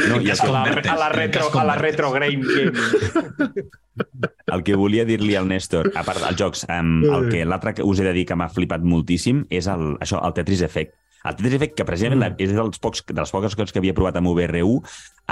[0.09, 2.73] No, i A la, a la retro, a la retro game gaming.
[4.53, 7.85] el que volia dir-li al Néstor, a part dels jocs, um, el que l'altre que
[7.85, 10.95] us he de dir que m'ha flipat moltíssim és el, això, el Tetris Effect.
[11.23, 12.41] El Tetris Effect, que precisament mm.
[12.41, 14.81] és dels pocs, de les poques coses que havia provat amb VR1,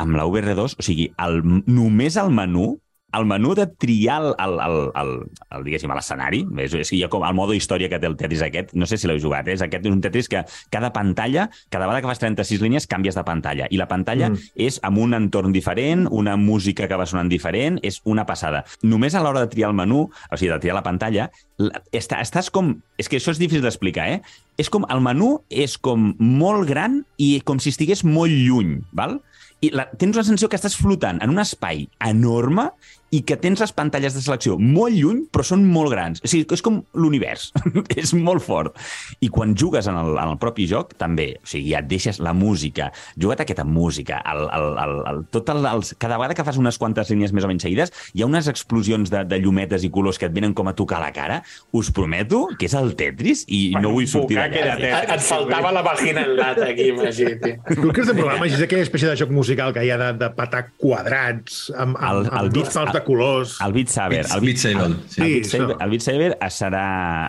[0.03, 2.75] amb la VR2, o sigui, el, només el menú,
[3.17, 4.55] el menú de triar el, el,
[5.01, 5.11] el,
[5.51, 8.71] el, diguéssim, l'escenari, és, és ja com el modo història que té el Tetris aquest,
[8.73, 9.55] no sé si l'heu jugat, eh?
[9.57, 13.15] és aquest és un Tetris que cada pantalla, cada vegada que fas 36 línies, canvies
[13.19, 14.37] de pantalla, i la pantalla Mm.
[14.55, 18.63] és amb un entorn diferent, una música que va sonant diferent, és una passada.
[18.83, 22.19] Només a l'hora de triar el menú, o sigui, de triar la pantalla, la- està,
[22.21, 22.75] estàs com...
[22.97, 24.21] És que això és difícil d'explicar, eh?
[24.61, 24.85] És com...
[24.91, 29.19] El menú és com molt gran i com si estigués molt lluny, val?
[29.61, 32.69] I la, tens una sensació que estàs flotant en un espai enorme
[33.11, 36.21] i que tens les pantalles de selecció molt lluny, però són molt grans.
[36.23, 37.49] O sigui, és com l'univers.
[38.01, 38.77] és molt fort.
[39.19, 41.33] I quan jugues en el, en el propi joc, també.
[41.43, 45.51] O sigui, ja et deixes la música, juga't aquesta música, el, el, el, el, tot
[45.51, 48.29] el, els, cada vegada que fas unes quantes línies més o menys seguides, hi ha
[48.29, 51.41] unes explosions de, de llumetes i colors que et venen com a tocar la cara.
[51.75, 54.77] Us prometo que és el Tetris i no vull sortir d'allà.
[54.79, 57.43] Et, et faltava la vagina en lata aquí, imagina't.
[57.67, 60.09] Tu que és de programa, és aquella espècie de joc musical que hi ha de,
[60.23, 63.57] de patar quadrats amb, amb, El- el amb dos pals de colors.
[63.65, 64.25] El Beat Saber.
[64.25, 65.21] Beat- El Beat Saber, el, sí.
[65.21, 65.83] el Beat Sí, Saber, això.
[65.83, 66.85] el Beat Saber serà...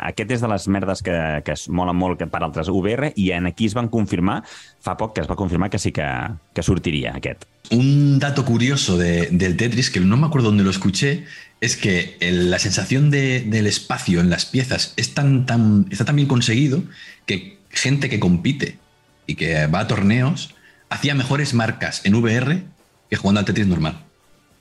[0.08, 3.30] Aquest és de les merdes que, que es molen molt que per altres VR i
[3.32, 4.42] en aquí es van confirmar,
[4.80, 6.06] fa poc que es va confirmar que sí que,
[6.54, 7.44] que sortiria aquest.
[7.70, 11.24] Un dato curioso de- del Tetris, que no me acuerdo dónde lo escuché,
[11.60, 16.04] es que el- la sensación de- del espacio en las piezas es tan, tan, está
[16.04, 16.82] tan bien conseguido
[17.26, 18.78] que gente que compite
[19.26, 20.54] y que va a torneos
[20.90, 22.64] hacía mejores marcas en VR
[23.08, 24.02] que jugando al Tetris normal.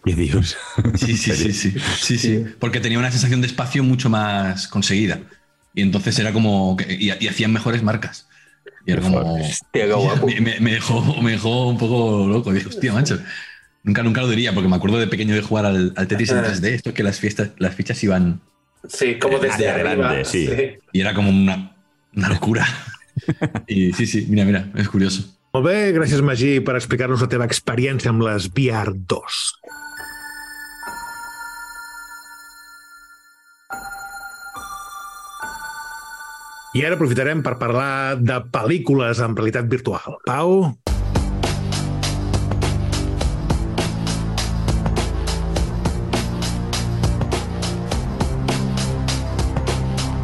[0.05, 0.55] Què dius?
[0.97, 2.45] Sí, sí, sí, sí, sí, sí.
[2.59, 5.19] Porque tenía una sensación de espacio mucho más conseguida.
[5.73, 6.75] Y entonces era como.
[6.77, 8.27] que- y, y hacían mejores marcas.
[8.85, 9.37] Y era como.
[10.25, 12.51] Me, me- me dejó, me dejó un poco loco.
[12.51, 13.19] Dije, hostia, macho.
[13.83, 16.37] Nunca, nunca lo diría, porque me acuerdo de pequeño de jugar al, al Tetris en
[16.43, 18.39] 3D, esto que las, fiestas, las fichas iban.
[18.87, 19.89] Sí, como desde arriba.
[19.91, 20.47] adelante, sí.
[20.91, 21.75] Y era como una,
[22.15, 22.67] una locura.
[23.67, 25.25] Y sí, sí, mira, mira, es curioso.
[25.51, 29.39] Molt bé, gràcies, Magí, per explicar-nos la teva experiència amb les VR 2.
[36.71, 40.15] I ara aprofitarem per parlar de pel·lícules en realitat virtual.
[40.23, 40.53] Pau?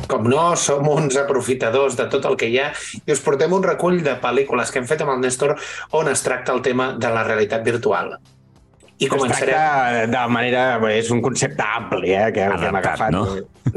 [0.08, 2.70] Com no, som uns aprofitadors de tot el que hi ha
[3.04, 5.58] i us portem un recull de pel·lícules que hem fet amb el Néstor
[6.00, 8.16] on es tracta el tema de la realitat virtual.
[8.98, 9.52] I Es començarem...
[9.52, 10.64] tracta de manera...
[10.96, 13.12] És un concepte ampli, eh, que, que hem Adaptat, agafat.
[13.14, 13.26] no?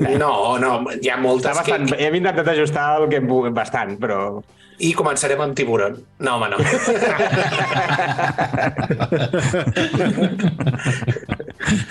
[0.00, 1.98] No, no, hi ha moltes Està bastant, que...
[2.06, 4.20] Hem intentat ajustar el que hem pogut bastant, però...
[4.80, 5.98] I començarem amb Tiburon.
[6.24, 6.56] No, home, no.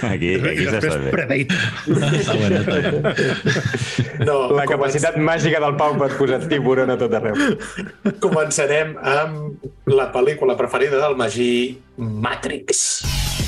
[0.10, 1.12] Aquí, aquí s'està bé.
[2.39, 3.13] Bueno.
[4.26, 7.38] no La capacitat màgica del Pau per posar tiburon a tot arreu.
[8.24, 11.52] Començarem amb la pel·lícula preferida del Magí,
[11.98, 13.38] Matrix.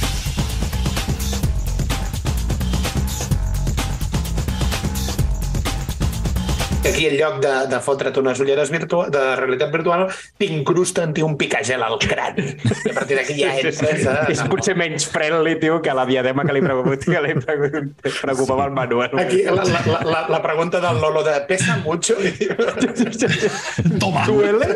[6.82, 10.08] Aquí, en lloc de, de fotre't unes ulleres virtua de realitat virtual,
[10.42, 12.48] t'incrusten-t'hi un picagel al crani.
[12.58, 14.16] I a partir d'aquí ja entres a...
[14.34, 18.66] És potser menys friendly, tio, que la diadema que li, preocupa, que li preocupa- preocupava
[18.66, 19.14] al Manuel.
[19.22, 22.16] Aquí, la, la, la- la, pregunta del Lolo de pesa mucho?
[24.02, 24.26] Toma.
[24.26, 24.72] Duele?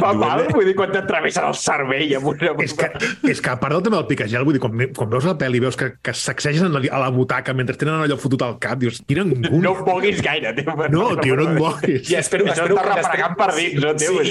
[0.00, 0.46] Fa mal?
[0.56, 2.52] Vull dir, quan t'atreveixen el cervell amb una...
[2.64, 2.88] És que,
[3.28, 5.60] és que a part del tema del picagel, vull dir, quan, quan veus la pel·li
[5.60, 8.56] i veus que, que sacsegen a la, a la butaca mentre tenen allò fotut al
[8.62, 9.52] cap, dius, quina angúnia.
[9.52, 10.74] No em moguis gaire, tio.
[10.96, 12.10] no, tio, no et moguis.
[12.10, 14.18] I espero, no, tio?
[14.22, 14.30] Sí,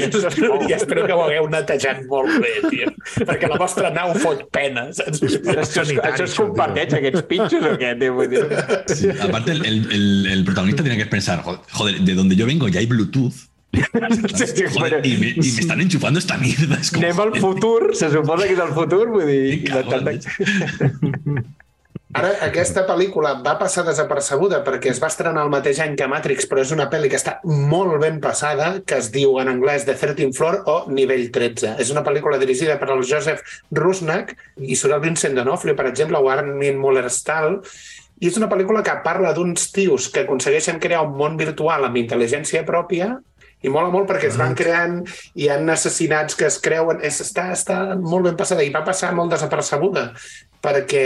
[0.70, 2.90] i espero que ho hagueu netejat molt bé, tio.
[3.28, 5.22] Perquè la vostra nau fot pena, saps?
[5.22, 8.16] Això, això es comparteix, aquests pinxos, o què, tio?
[8.18, 8.44] Vull dir...
[8.96, 12.68] Sí, aparte, el, el- el- el protagonista tiene que pensar, joder, de donde yo vengo
[12.68, 13.34] ya hay Bluetooth.
[14.36, 16.76] Sí, sí, Joder, bueno, y, me, y me están enchufando esta mierda.
[16.82, 19.64] Es como, Anem al futur, se suposa que és el futur, vull dir...
[22.12, 26.48] Ara, aquesta pel·lícula va passar desapercebuda perquè es va estrenar el mateix any que Matrix,
[26.50, 29.96] però és una pel·li que està molt ben passada, que es diu en anglès The
[29.96, 31.78] 13th Floor o Nivell 13.
[31.80, 33.46] És una pel·lícula dirigida per el Joseph
[33.80, 37.62] Rusnak i surt el Vincent D'Onofrio, per exemple, o Armin Muller-Stahl,
[38.20, 42.04] i és una pel·lícula que parla d'uns tios que aconsegueixen crear un món virtual amb
[42.04, 43.16] intel·ligència pròpia
[43.64, 45.02] i mola molt perquè es van creant
[45.38, 47.00] hi ha assassinats que es creuen.
[47.08, 50.10] És, està, està molt ben passada i va passar molt desapercebuda
[50.62, 51.06] perquè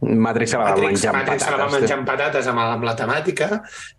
[0.00, 1.80] Matrix se la va Matrix, menjar amb Matrix se la va patates.
[1.80, 3.48] menjar amb patates amb, amb la temàtica,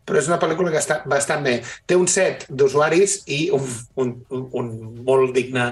[0.07, 1.53] però és una pel·lícula que està bastant bé.
[1.85, 3.67] Té un set d'usuaris i un,
[4.01, 4.71] un, un, un
[5.05, 5.67] molt digne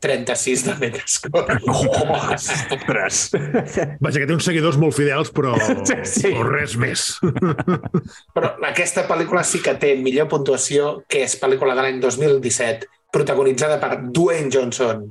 [0.00, 1.58] 36 de Metascore.
[1.68, 3.20] Oh, ostres!
[4.00, 5.52] Vaja, que té uns seguidors molt fidels, però,
[6.14, 6.30] Sí.
[6.32, 7.06] però res més.
[8.34, 13.76] Però aquesta pel·lícula sí que té millor puntuació, que és pel·lícula de l'any 2017, protagonitzada
[13.82, 15.04] per Dwayne Johnson,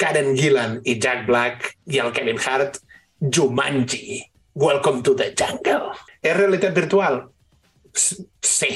[0.00, 2.78] Karen Gillan i Jack Black i el Kevin Hart,
[3.20, 4.22] Jumanji,
[4.60, 5.94] Welcome to the Jungle.
[6.20, 7.22] És realitat virtual?
[7.96, 8.70] Sí,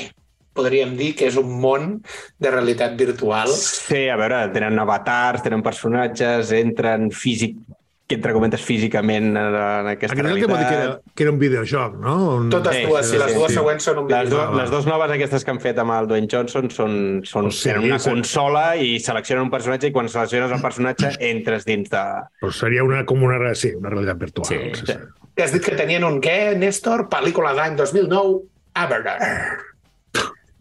[0.57, 1.99] podríem dir que és un món
[2.41, 3.51] de realitat virtual.
[3.53, 7.59] Sí, a veure, tenen avatars, tenen personatges, entren físic,
[8.09, 9.39] que entre comentes físicament en,
[9.95, 11.05] aquesta Aquest és el que era, realitat.
[11.17, 12.15] que era un videojoc, no?
[12.37, 12.49] Un...
[12.53, 13.59] Totes Sí, dues, sí, i les sí, dues sí.
[13.59, 14.57] següents són un Les, do, videojoc.
[14.61, 16.97] les dues noves aquestes que han fet amb el Dwayne Johnson són,
[17.29, 18.11] són sí, tenen una sí.
[18.13, 22.05] consola i seleccionen un personatge i quan selecciones el personatge entres dins de...
[22.45, 24.49] Però seria una, com una, sí, una realitat virtual.
[24.53, 24.99] Sí, sí, sí.
[25.35, 27.09] Que has dit que tenien un què, Néstor?
[27.13, 28.43] Pel·lícula de l'any 2009,
[28.75, 29.19] Avatar.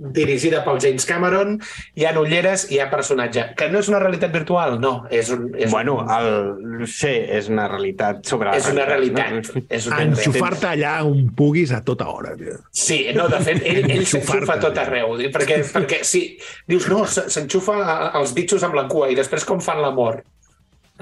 [0.03, 1.53] Dirigida pel James Cameron,
[1.95, 3.43] hi ha ulleres i hi ha personatge.
[3.55, 5.05] Que no és una realitat virtual, no.
[5.13, 6.87] És, un, és, Bueno, un, el...
[6.89, 9.31] sí, és una realitat sobre la és una realitat.
[9.53, 9.63] No?
[9.69, 12.57] És una Enxufar-te allà on puguis a tota hora, tio.
[12.73, 16.23] Sí, no, de fet, ell, ell s'enxufa tot arreu, perquè, perquè sí,
[16.67, 20.23] dius, no, s'enxufa a- als bitxos amb la cua i després com fan l'amor?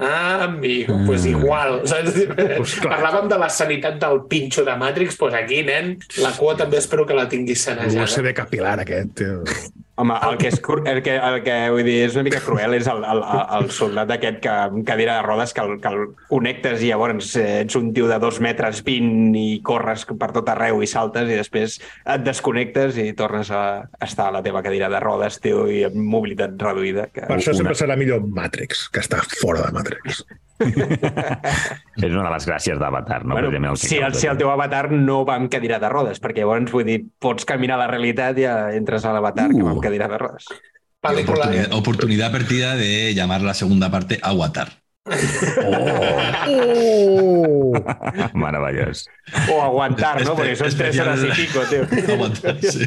[0.02, 1.80] Ah, amigo, doncs pues igual.
[1.88, 2.18] saps?
[2.56, 2.98] Pues clar.
[2.98, 6.80] Parlàvem de la sanitat del pinxo de Matrix, doncs pues aquí, nen, la cua també
[6.82, 8.02] espero que la tinguis sanejada.
[8.04, 9.40] L'USB capilar aquest, tio.
[10.00, 10.56] Home, el que, és,
[10.88, 13.66] el que, el que vull dir, és una mica cruel és el, el, el, el
[13.76, 17.60] soldat aquest que amb cadira de rodes que el, que el connectes i llavors eh,
[17.66, 21.36] ets un tio de dos metres vint i corres per tot arreu i saltes i
[21.36, 23.64] després et desconnectes i tornes a
[24.00, 27.10] estar a la teva cadira de rodes, tio, i amb mobilitat reduïda.
[27.12, 27.26] Que...
[27.28, 30.24] Per això Una- sempre serà millor Matrix, que està fora de Matrix.
[32.02, 33.34] És una de les gràcies d'Avatar, no?
[33.34, 36.44] Bueno, Precisament si, el, si el teu avatar no va amb cadira de rodes, perquè
[36.44, 39.81] llavors, vull dir, pots caminar a la realitat i ja entres a l'avatar uh.
[39.82, 40.18] Que cadira de.
[41.02, 41.46] Pel·lícula...
[41.50, 44.78] Oportunidad, oportunidad perdida de llamar la segunda parte Aguatar.
[48.34, 49.08] Meravellós.
[49.50, 50.30] O aguantar, no?
[50.30, 51.82] Este- Perquè són tres hores i pico, tio.
[52.14, 52.86] Aguatar, sí.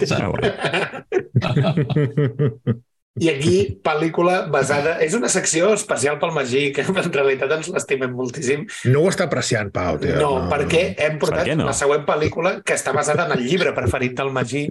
[3.16, 4.98] I aquí, pel·lícula basada...
[5.04, 8.66] És una secció especial pel Magí, que en realitat ens l'estimem moltíssim.
[8.92, 10.18] No ho està apreciant, Pau, tio.
[10.20, 11.70] No, perquè hem portat Per no?
[11.70, 14.66] la següent pel·lícula que està basada en el llibre preferit del Magí,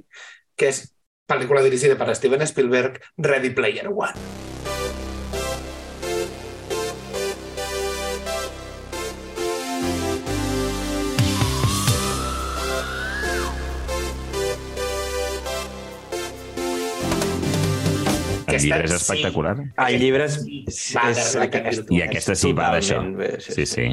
[0.60, 0.82] que és
[1.26, 4.12] pel·lícula dirigida per Steven Spielberg, Ready Player One.
[18.54, 18.96] El llibre és sí.
[19.00, 19.54] espectacular.
[19.88, 20.36] El llibre és...
[20.44, 21.96] És, realitat és, virtual.
[21.96, 23.00] I aquesta sí va d'això.
[23.42, 23.88] Sí, Sí, sí.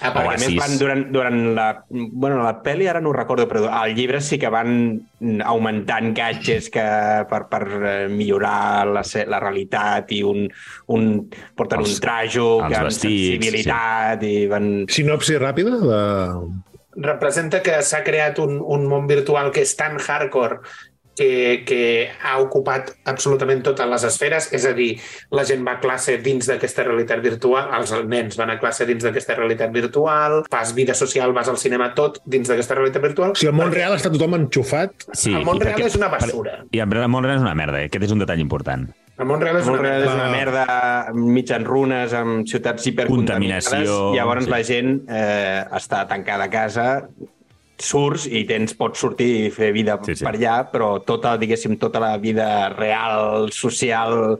[0.00, 1.66] Ah, Perquè, a més, sí, van durant, durant la...
[1.90, 4.72] Bueno, la pel·li ara no ho recordo, però al llibre sí que van
[5.44, 6.84] augmentant gadgets que,
[7.28, 10.46] per, per eh, millorar la, la realitat i un,
[10.96, 11.10] un
[11.56, 14.70] porten Els- un trajo els que amb vestits, sensibilitat i van...
[14.88, 16.02] Sinopsi ràpida de...
[17.00, 20.58] representa que s'ha creat un, un món virtual que és tan hardcore
[21.16, 24.94] que, que ha ocupat absolutament totes les esferes, és a dir,
[25.34, 29.04] la gent va a classe dins d'aquesta realitat virtual, els nens van a classe dins
[29.04, 33.34] d'aquesta realitat virtual, fas vida social, vas al cinema, tot dins d'aquesta realitat virtual.
[33.34, 35.08] O sigui, al món real està tothom enxufat.
[35.12, 36.64] sí El món real perquè- és una basura.
[36.70, 37.82] I el món real és una merda.
[37.82, 37.86] eh?
[37.90, 38.88] Aquest és un detall important.
[39.20, 40.14] El món real és una real, és merda.
[40.14, 43.68] una merda mig en runes, amb ciutats hipercontaminades,
[44.16, 44.50] llavors sí.
[44.50, 46.86] la gent eh, està tancada a casa,
[47.82, 50.24] surts i tens, pots sortir i fer vida Sí, sí.
[50.26, 54.38] per allà, però tota, diguéssim, tota la vida real, social,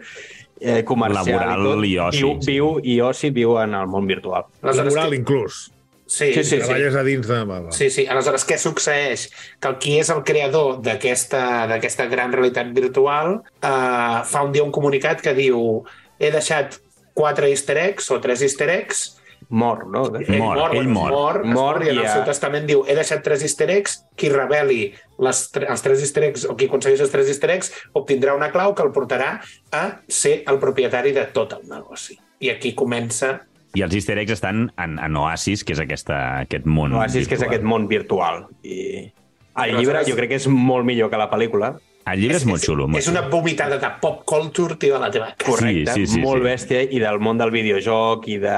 [0.61, 2.53] eh, comercial Laboral i, tot, i oci, viu, sí.
[2.53, 4.45] viu, i oci viu en el món virtual.
[4.63, 5.71] Laboral, què- inclús.
[6.11, 7.37] Sí, Sí, sí, Treballes a dins de...
[7.71, 8.03] Sí, sí.
[8.11, 9.29] Aleshores, què succeeix?
[9.63, 14.65] Que el qui és el creador d'aquesta d'aquesta gran realitat virtual eh, fa un dia
[14.67, 15.85] un comunicat que diu
[16.19, 16.81] he deixat
[17.15, 19.20] quatre easter eggs o tres easter eggs
[19.51, 20.05] Mor, no?
[20.09, 20.31] De fet.
[20.37, 21.11] ell Mor, mor, ell mor.
[21.11, 24.29] mor, Mor mor i en el seu testament diu he deixat tres easter eggs, qui
[24.31, 28.37] reveli les, tre- els tres easter eggs o qui aconsegueix els tres easter eggs obtindrà
[28.39, 29.41] una clau que el portarà
[29.75, 32.19] a ser el propietari de tot el negoci.
[32.41, 33.41] I aquí comença
[33.75, 37.35] I els easter eggs estan en, en Oasis, que és aquesta, aquest món Oasis, que
[37.35, 37.51] és virtual.
[37.51, 38.47] aquest món virtual.
[38.63, 38.79] I
[39.11, 39.13] el
[39.55, 41.75] Aleshores- llibre jo crec que és molt millor que la pel·lícula.
[42.09, 42.87] El llibre és, molt xulo.
[42.89, 45.45] Molt És una vomitada de pop culture, tio, a la teva casa.
[45.53, 46.47] Correcte, Sí, sí, sí, molt sí.
[46.49, 48.55] bèstia, i del món del videojoc, i de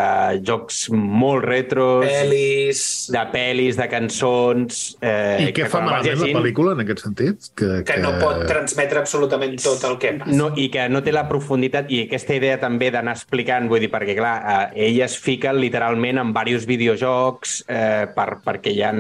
[0.47, 2.83] jocs molt retros, Pel·lis...
[3.13, 4.79] de pel·lis, de cançons...
[5.03, 7.51] Eh, I què que fa malament la llegint- pel·lícula, en aquest sentit?
[7.59, 10.37] Que, que no pot transmetre absolutament tot el que passa.
[10.39, 13.91] No, I que no té la profunditat i aquesta idea també d'anar explicant, vull dir,
[13.93, 14.37] perquè clar,
[14.73, 18.95] eh, ell es fica literalment en diversos videojocs eh, per, perquè hi ha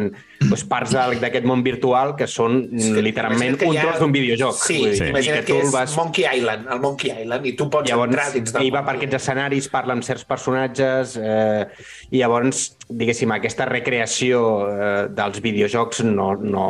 [0.51, 4.57] doncs, parts d'aquest món virtual que són que literalment que un ha- tros d'un videojoc.
[4.59, 5.05] Sí, vull sí.
[5.05, 7.90] i imagina't que, tu el és vas Monkey Island, el Monkey Island, i tu pots
[7.90, 11.66] llavors entrar dins del ell va per aquests escenaris, parla amb certs personatges eh,
[12.11, 16.68] i llavors, diguéssim, aquesta recreació eh, dels videojocs no, no,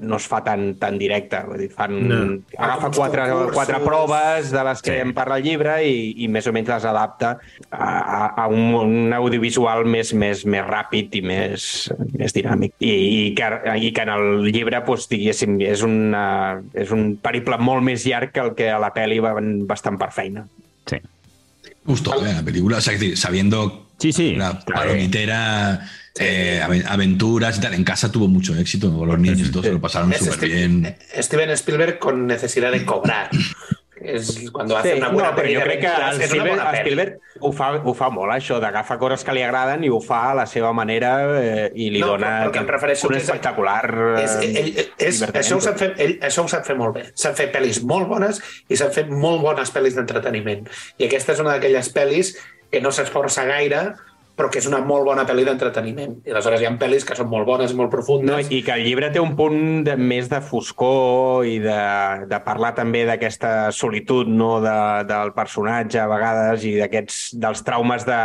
[0.00, 1.44] no es fa tan, tan directa.
[1.46, 2.18] Vull dir, fan, No.
[2.56, 5.02] Agafa quatre, quatre proves de les que Sí.
[5.04, 7.38] en parla el llibre i, i més o menys les adapta
[7.70, 11.68] a, a, a un, un audiovisual més, més, més ràpid i més,
[12.18, 12.74] més dinàmic.
[12.80, 16.24] I, i, que, I que en el llibre, doncs, diguéssim, és, una,
[16.74, 19.34] és un periple molt més llarg que el que a la pel·li va
[19.68, 20.46] bastant per feina.
[20.86, 20.98] Sí.
[21.86, 24.34] Gustó eh, la película, o sea, sabiendo Sí, sí.
[24.34, 25.86] la palomitera,
[26.18, 29.62] eh, ave- aventuras y tal, en casa tuvo mucho éxito, con los niños y todo,
[29.62, 30.96] se lo pasaron súper bien.
[31.18, 33.30] Steven Spielberg con necesidad de cobrar.
[33.98, 36.76] És quan va Sí, una no, bona però jo crec que aventures, el Spielberg.
[36.82, 40.18] Spielberg ho, fa, ho fa molt, això, d'agafar coses que li agraden i ho fa
[40.30, 43.24] a la seva manera eh, i li No, dona el que em refereixo un és-
[43.24, 43.80] espectacular...
[44.18, 44.68] eh, És, ell,
[45.08, 47.06] és, això, ho sap fer, ell, això ho sap fer molt bé.
[47.16, 50.68] S'han fet pel·lis molt bones i s'han fet molt bones pel·lis d'entreteniment.
[51.00, 52.34] I aquesta és una d'aquelles pel·lis
[52.70, 53.94] que no s'esforça gaire,
[54.36, 56.18] però que és una molt bona pel·li d'entreteniment.
[56.28, 58.50] I aleshores hi ha pel·lis que són molt bones, molt No, profundes.
[58.52, 61.78] I que el llibre té un punt de, més de foscor i de,
[62.28, 64.76] de parlar també d'aquesta solitud no, de,
[65.08, 68.18] del personatge a vegades i d'aquests dels traumes de,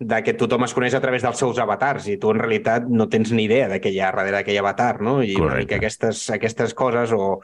[0.00, 3.10] de que tothom es coneix a través dels seus avatars i tu en realitat no
[3.12, 5.20] tens ni idea de què hi ha darrere d'aquell avatar, no?
[5.20, 5.66] I una Correcte.
[5.66, 7.42] mica aquestes, aquestes coses o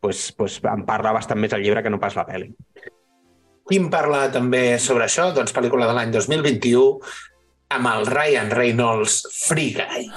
[0.00, 2.50] pues, pues, en parla bastant més el llibre que no pas la pel·li.
[3.66, 5.30] Qui en parla també sobre això?
[5.34, 7.00] Doncs pel·lícula de l'any 2021
[7.68, 10.10] amb el Ryan Reynolds Free Guy.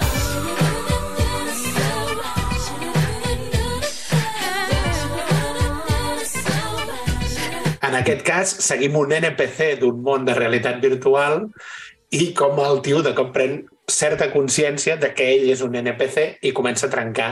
[7.82, 11.48] En aquest cas, seguim un NPC d'un món de realitat virtual
[12.14, 16.46] i com el tio de cop pren certa consciència de que ell és un NPC
[16.46, 17.32] i comença a trencar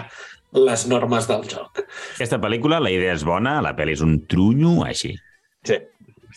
[0.57, 1.83] les normes del joc.
[2.15, 5.13] Aquesta pel·lícula, la idea és bona, la pel·li és un trunyo, així.
[5.67, 5.77] Sí,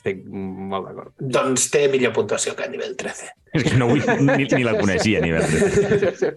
[0.00, 1.12] estic molt d'acord.
[1.20, 3.30] Doncs té millor puntuació que a nivell 13.
[3.54, 6.36] És que no vull, ni, ni la coneixia, ni de...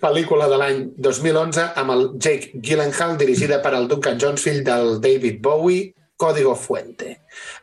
[0.00, 5.00] Pel·lícula de l'any 2011 amb el Jake Gyllenhaal, dirigida per el Duncan Jones, fill del
[5.04, 5.90] David Bowie,
[6.20, 7.18] Código Fuente.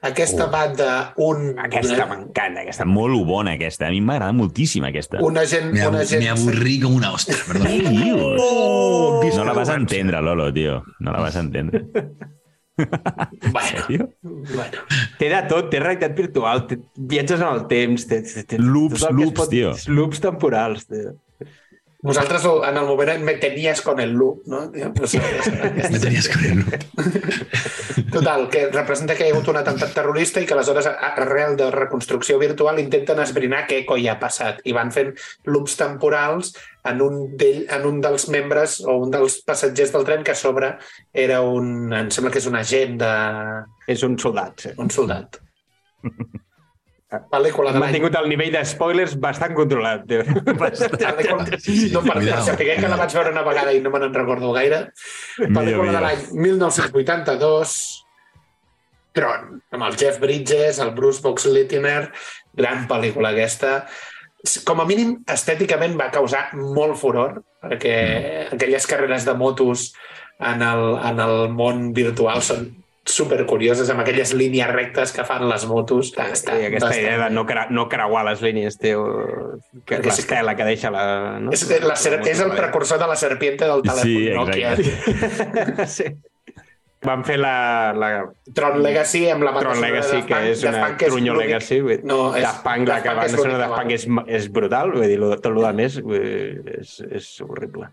[0.06, 0.52] Aquesta Oh.
[0.54, 1.52] va d'un...
[1.62, 2.86] Aquesta m'encanta, aquesta.
[2.90, 3.88] Molt bona, aquesta.
[3.88, 5.22] A mi m'agrada moltíssim, aquesta.
[5.26, 5.72] Una gent...
[5.74, 7.68] Me, Una gent aburrí como una ostra, perdón.
[7.68, 8.42] Què dius?
[8.42, 10.84] Oh, No la vas entendre, Lolo, tio.
[11.00, 11.86] No la vas entendre.
[13.52, 14.82] Bueno, bueno.
[15.18, 16.78] Té de tot, té realitat virtual, té
[17.10, 19.72] viatges en el temps, té, té, té Loops, tot loops, tio.
[19.94, 21.16] Loops temporals, tio.
[22.08, 24.72] Vosaltres en el moment me tenies con el loop, no?
[24.96, 28.12] Pues, Me tenías con el loop.
[28.14, 31.72] Total, que representa que hi ha hagut un atemptat terrorista i que aleshores, arrel de
[31.74, 34.62] reconstrucció virtual, intenten esbrinar què coi ha passat.
[34.70, 35.16] I van fent
[35.50, 36.54] loops temporals
[36.90, 40.74] en un, en un dels membres o un dels passatgers del tren que a sobre
[41.14, 41.94] era un...
[41.94, 43.14] Em sembla que és un agent de...
[43.92, 44.76] És un soldat, sí.
[44.82, 45.40] un soldat.
[47.08, 47.94] Pel·lícula de l'any...
[47.96, 50.04] tingut el nivell de spoilers bastant controlat.
[50.10, 51.46] Pel·lícula...
[51.94, 52.42] No, per, Cuidao.
[52.44, 54.82] saber que la vaig veure una vegada i no me n'en recordo gaire.
[55.40, 57.78] Pel·lícula de l'any 1982,
[59.18, 62.12] Tron, amb el Jeff Bridges, el Bruce Boxleitner,
[62.60, 63.72] gran pel·lícula aquesta.
[64.68, 67.96] Com a mínim, estèticament va causar molt furor, perquè
[68.54, 69.92] aquelles carreres de motos
[70.40, 72.68] en el, en el món virtual són
[73.08, 76.10] super curioses, amb aquelles línies rectes que fan les motos.
[76.12, 79.06] Està, està I aquesta bastant idea de no, cre no creuar les línies, tio,
[79.88, 81.06] que l'estela que deixa la...
[81.40, 81.54] No?
[81.56, 85.88] És, la, ser- és el precursor de la serpiente del telèfon Sí, Nokia.
[85.88, 86.12] sí.
[87.06, 88.08] Van fer la, la
[88.58, 91.78] Tron Legacy amb la Tron Legacy, que és una trunyo Legacy.
[91.86, 92.00] Vull...
[92.10, 94.08] No, és- Daft Punk, la que Punk va és de l'única Daft Punk és,
[94.40, 96.00] és brutal, vull dir, tot el que més
[96.80, 97.92] és, és horrible.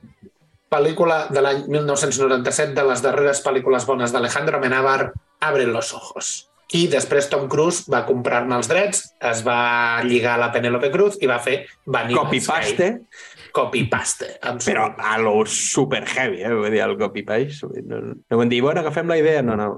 [0.72, 5.12] Pel·lícula de l'any 1997 de les darreres pel·lícules bones d'Alejandro Amenábar,
[5.44, 6.48] Abre los ojos.
[6.72, 11.18] I després Tom Cruise va comprar-ne els drets, es va lligar a la Penélope Cruz
[11.20, 13.43] i va fer Vanilla Copy-paste, Sky.
[13.54, 14.32] Copy-paste,
[14.66, 16.50] però a lo super heavy, eh?
[16.52, 17.68] Vull dir, el copy-paste.
[17.76, 19.42] dir, No, no van dir, bueno, agafem la idea.
[19.42, 19.68] No, no.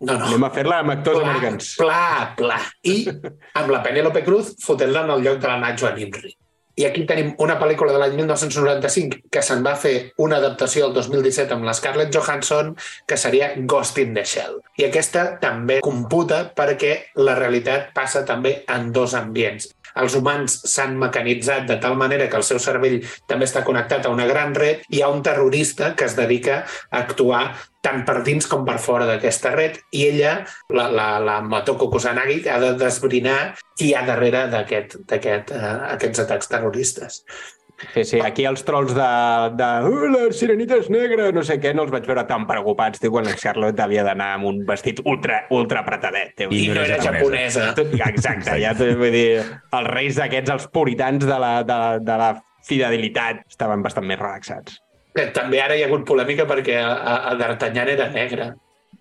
[0.00, 0.24] No, no.
[0.26, 1.68] Anem a fer-la amb actors Pla, americans.
[1.80, 2.58] pla, pla.
[2.84, 2.96] I
[3.54, 6.34] amb la Penélope Cruz fotent-la en el lloc de la Nat Joan Imri.
[6.76, 10.92] I aquí tenim una pel·lícula de l'any 1995 que se'n va fer una adaptació el
[10.92, 12.74] 2017 amb la Scarlett Johansson
[13.08, 14.58] que seria Ghost in the Shell.
[14.76, 19.70] I aquesta també computa perquè la realitat passa també en dos ambients.
[20.02, 24.12] Els humans s'han mecanitzat de tal manera que el seu cervell també està connectat a
[24.12, 27.46] una gran red hi ha un terrorista que es dedica a actuar
[27.86, 30.32] tant per dins com per fora d'aquesta red i ella,
[30.74, 33.38] la, la, la Matoko Kusanagi, ha de desbrinar
[33.78, 37.22] qui hi ha darrere d'aquest, d'aquest, uh, aquests atacs terroristes.
[37.92, 39.06] Sí, sí, aquí els trolls de,
[39.58, 42.98] de "Uh, la sirenita és negra, no sé què, no els vaig veure tan preocupats,
[43.02, 46.32] tio, quan la Charlotte havia d'anar amb un vestit ultra, ultra apretadet.
[46.36, 46.48] Tio.
[46.50, 47.74] I, no era japonesa.
[47.76, 49.42] Tot, exacte, ja t'ho vull dir,
[49.76, 52.30] els reis d'aquests, els puritans de la, de, la- de la
[52.66, 54.80] fidelitat, estaven bastant més relaxats.
[55.32, 58.50] També ara hi ha hagut polèmica perquè a, a, a D'Artagnan era negre.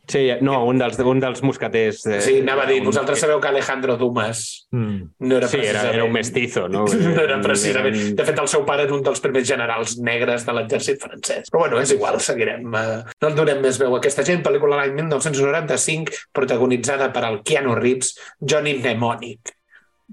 [0.08, 2.06] Sí, no, un dels, un dels mosqueters...
[2.06, 5.02] Eh, Sí, anava a dir, un- vosaltres sabeu que Alejandro Dumas Mm.
[5.20, 5.96] no era Sí, era, precisament...
[5.96, 6.86] era un mestizo, no?
[6.86, 7.96] No era precisament.
[7.96, 11.50] Era De fet, el seu pare era un dels primers generals negres de l'exèrcit francès.
[11.50, 12.68] Però bueno, és igual, seguirem.
[12.76, 14.44] eh, No el donem més veu a aquesta gent.
[14.46, 19.55] Pel·lícula l'any 1995, protagonitzada per el Keanu Reeves, Johnny Mnemonic.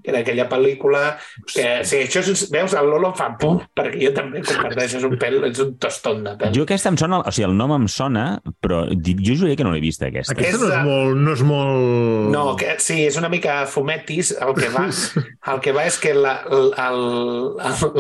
[0.01, 1.03] Que era aquella pel·lícula
[1.45, 5.17] que, sí, això és, veus, el Lolo fa por, perquè jo també comparteixo, és un
[5.21, 6.55] pèl, és un tostón de pèl.
[6.57, 8.27] Jo aquesta em sona, o sigui, el nom em sona,
[8.65, 10.37] però jo juraria que no l'he vista, aquesta.
[10.37, 11.23] Aquesta És no és molt...
[11.23, 12.33] No és molt...
[12.33, 14.33] No, que, sí, és una mica fumetis.
[14.43, 14.89] El que va,
[15.53, 17.03] el que va és que la, el, el,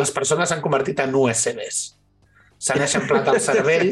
[0.01, 1.82] les persones s'han convertit en USBs.
[2.62, 3.88] S'han eixamplat el cervell.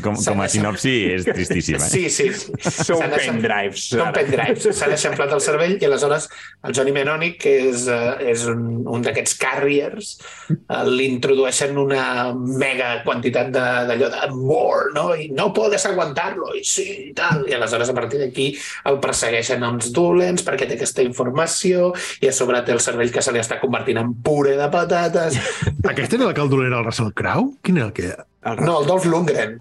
[0.00, 1.82] Com, com a sinopsi és tristíssima.
[1.84, 1.90] Eh?
[1.92, 2.28] Sí, sí.
[2.64, 3.82] Són eixam- pendrives.
[3.92, 4.64] Són pendrives.
[4.78, 6.30] S'han eixamplat el cervell i aleshores
[6.64, 10.14] el Johnny Menonic, que és, uh, és un, un d'aquests carriers,
[10.54, 15.10] uh, li introdueixen una mega quantitat de- d'allò de, more, no?
[15.20, 17.44] I no podes aguantar-lo, i sí, i tal.
[17.50, 18.48] I aleshores a partir d'aquí
[18.88, 21.92] el persegueixen uns dolents perquè té aquesta informació
[22.24, 25.36] i a sobre té el cervell que se li està convertint en puré de patates.
[25.84, 27.58] Aquesta era la que el dolent era el Russell Crowe?
[27.62, 28.13] Quin era el que...
[28.44, 29.60] El No, el Dolph Lundgren.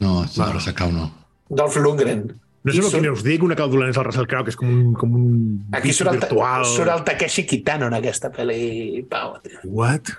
[0.00, 1.06] No, no, Rosa Crowe no.
[1.48, 2.26] Dolph Lundgren.
[2.66, 4.50] No sé el surt- us dic, una que el dolent és el Russell Crowe, que
[4.50, 6.64] és com un, com un Aquí surt el, virtual.
[6.66, 9.36] surt el Takeshi Kitano en aquesta pel·li, Pau.
[9.44, 9.60] tio.
[9.64, 10.10] What?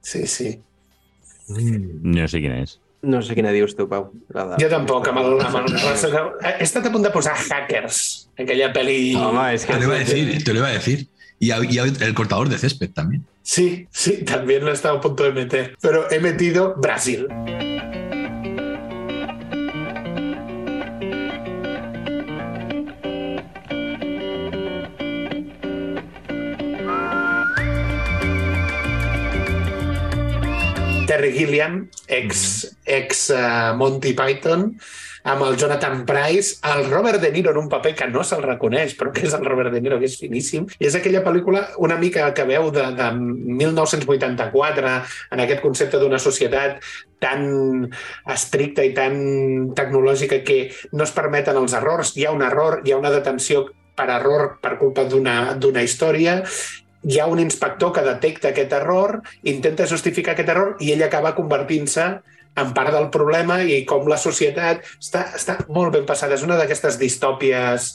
[0.00, 0.52] Sí, sí.
[1.48, 2.14] Mm.
[2.14, 2.76] No sé quina és.
[3.02, 4.12] No sé quina dius tu, Pau.
[4.30, 4.60] La de...
[4.62, 6.38] Jo tampoc, amb el, amb el Russell Crowe.
[6.52, 9.16] He estat a punt de posar Hackers, aquella pel·li...
[9.18, 9.74] Home, és que...
[9.74, 11.08] Te lo iba a decir, te lo iba a decir.
[11.42, 13.26] Y, y el cortador de césped también.
[13.42, 15.76] Sí, sí, también lo he estado a punto de meter.
[15.80, 17.26] Pero he metido Brasil.
[31.06, 34.80] Terry Gilliam, ex, ex uh, Monty Python,
[35.24, 38.96] amb el Jonathan Price, el Robert De Niro en un paper que no se'l reconeix,
[38.98, 40.66] però que és el Robert De Niro, que és finíssim.
[40.80, 43.10] I és aquella pel·lícula una mica que veu de, de
[43.62, 44.96] 1984,
[45.32, 46.82] en aquest concepte d'una societat
[47.22, 47.86] tan
[48.34, 49.14] estricta i tan
[49.78, 52.16] tecnològica que no es permeten els errors.
[52.16, 56.40] Hi ha un error, hi ha una detenció per error per culpa d'una història
[57.04, 61.34] hi ha un inspector que detecta aquest error, intenta justificar aquest error i ell acaba
[61.34, 62.20] convertint-se
[62.54, 66.34] en part del problema i com la societat està, està molt ben passada.
[66.34, 67.94] És una d'aquestes distòpies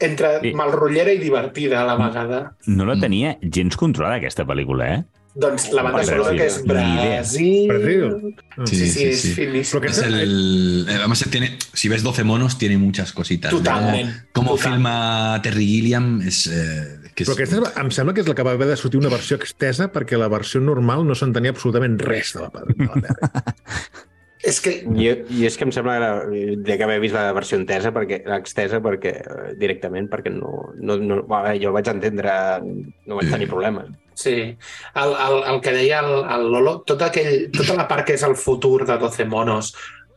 [0.00, 0.52] entre Sí.
[0.52, 2.56] malrotllera i divertida a la vegada.
[2.66, 3.00] No la Mm.
[3.00, 5.04] tenia gens controlada, aquesta pel·lícula, eh?
[5.36, 6.64] Doncs la banda Brasil, sonora que és.
[6.64, 7.66] Brasil.
[7.68, 8.36] Brasil.
[8.66, 9.34] Sí, sí, Sí, és sí, sí.
[9.34, 9.80] finíssim.
[9.80, 13.50] Però Es el, además, tiene, si ves 12 monos, tiene muchas cositas.
[13.50, 14.12] Totalment.
[14.32, 14.58] Total.
[14.58, 18.34] filma Terry Gilliam, es, eh, que es- Però aquesta és- em sembla que és la
[18.34, 21.98] que va haver de sortir una versió extesa perquè la versió normal no s'entenia absolutament
[22.00, 23.04] res de la, de la pel·li.
[24.44, 25.94] És que I, I és que em sembla
[26.28, 30.50] que de que haver vist la versió entesa, perquè extesa perquè eh, directament, perquè no,
[30.76, 33.88] no, no jo el vaig entendre, no vaig tenir problemes.
[34.12, 38.18] Sí, el, el, el que deia el, el Lolo, tot aquell, tota la part que
[38.18, 39.72] és el futur de 12 monos,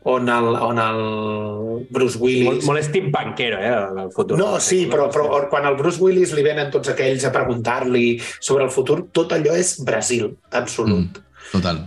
[0.08, 0.99] on el, on el
[1.91, 2.66] Bruce Molt, Willis...
[2.66, 4.38] molt steampunkero, eh, el, el futur.
[4.39, 8.64] No, sí, però, però quan el Bruce Willis li venen tots aquells a preguntar-li sobre
[8.68, 11.20] el futur, tot allò és Brasil, absolut.
[11.20, 11.82] Mm, total.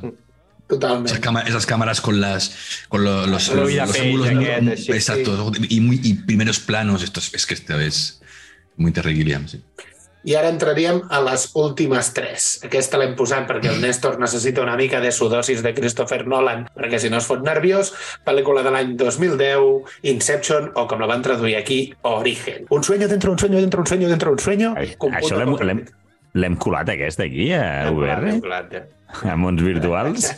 [0.70, 1.06] Totalment.
[1.08, 2.52] Esas, cámaras, esas cámaras con las
[2.88, 4.40] con lo- los, Lo los, los page, ángulos, ¿no?
[4.40, 8.20] aquest, sí, exacto y muy y primeros planos esto es, es que esto es
[8.76, 9.60] muy Terry Gilliam sí.
[10.28, 12.48] I ara entraríem a les últimes tres.
[12.66, 16.98] Aquesta l'hem posat perquè el Néstor necessita una mica de sudosis de Christopher Nolan, perquè
[17.00, 17.92] si no es fot nerviós,
[18.26, 22.66] pel·lícula de l'any 2010, Inception, o com la van traduir aquí, Origen.
[22.68, 24.74] Un sueño dentro, un sueño dentro, un sueño dentro, un sueño...
[24.76, 24.92] Ai,
[25.22, 25.84] Això l'hem- l'hem
[26.34, 28.84] l'hem colat, aquesta, aquí, a Hem colat, hem UR, colat, ja.
[29.32, 30.28] a mons virtuals.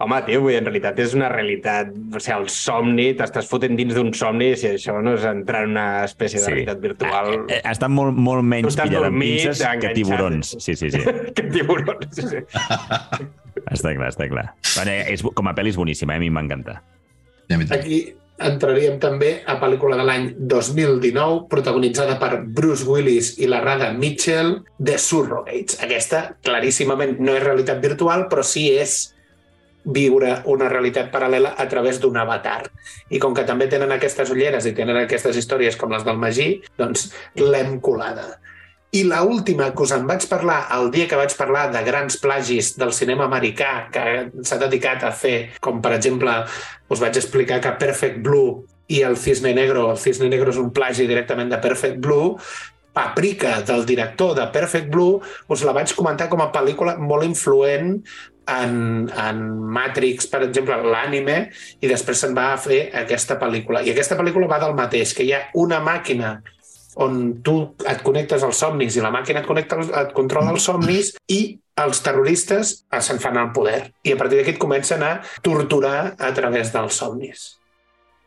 [0.00, 3.76] Home, tio, vull dir, en realitat és una realitat, o sigui, el somni, t'estàs fotent
[3.76, 7.28] dins d'un somni i si això no és entrar en una espècie de realitat virtual...
[7.42, 10.54] Eh, eh, Està molt, molt menys pillada amb pinces que tiburons.
[10.56, 11.02] Sí, sí, sí.
[11.36, 12.40] que tiburons, sí, sí.
[13.66, 14.46] està clar, està clar.
[14.70, 16.22] Bueno, és, com a pel·li és boníssima, eh?
[16.22, 16.78] a mi m'encanta.
[17.76, 18.00] Aquí
[18.40, 24.62] entraríem també a pel·lícula de l'any 2019, protagonitzada per Bruce Willis i la Rada Mitchell,
[24.80, 25.76] The Surrogates.
[25.84, 29.10] Aquesta, claríssimament, no és realitat virtual, però sí és
[29.84, 32.64] viure una realitat paral·lela a través d'un avatar.
[33.10, 36.50] I com que també tenen aquestes ulleres i tenen aquestes històries com les del Magí,
[36.78, 37.10] doncs
[37.40, 38.40] l'hem colada.
[38.92, 42.16] I la última que us en vaig parlar el dia que vaig parlar de grans
[42.18, 44.04] plagis del cinema americà que
[44.42, 46.34] s'ha dedicat a fer, com per exemple
[46.90, 50.72] us vaig explicar que Perfect Blue i el Cisne Negro, el Cisne Negro és un
[50.74, 52.34] plagi directament de Perfect Blue,
[52.92, 58.00] Paprika, del director de Perfect Blue, us la vaig comentar com a pel·lícula molt influent
[58.50, 58.72] en,
[59.08, 61.36] en Matrix, per exemple, l'ànime,
[61.80, 63.84] i després se'n va fer aquesta pel·lícula.
[63.86, 66.40] I aquesta pel·lícula va del mateix, que hi ha una màquina
[67.00, 67.54] on tu
[67.86, 71.40] et connectes als somnis i la màquina et, connecta, et controla els somnis i
[71.80, 73.92] els terroristes se'n fan el poder.
[74.04, 75.12] I a partir d'aquí comencen a
[75.46, 77.46] torturar a través dels somnis.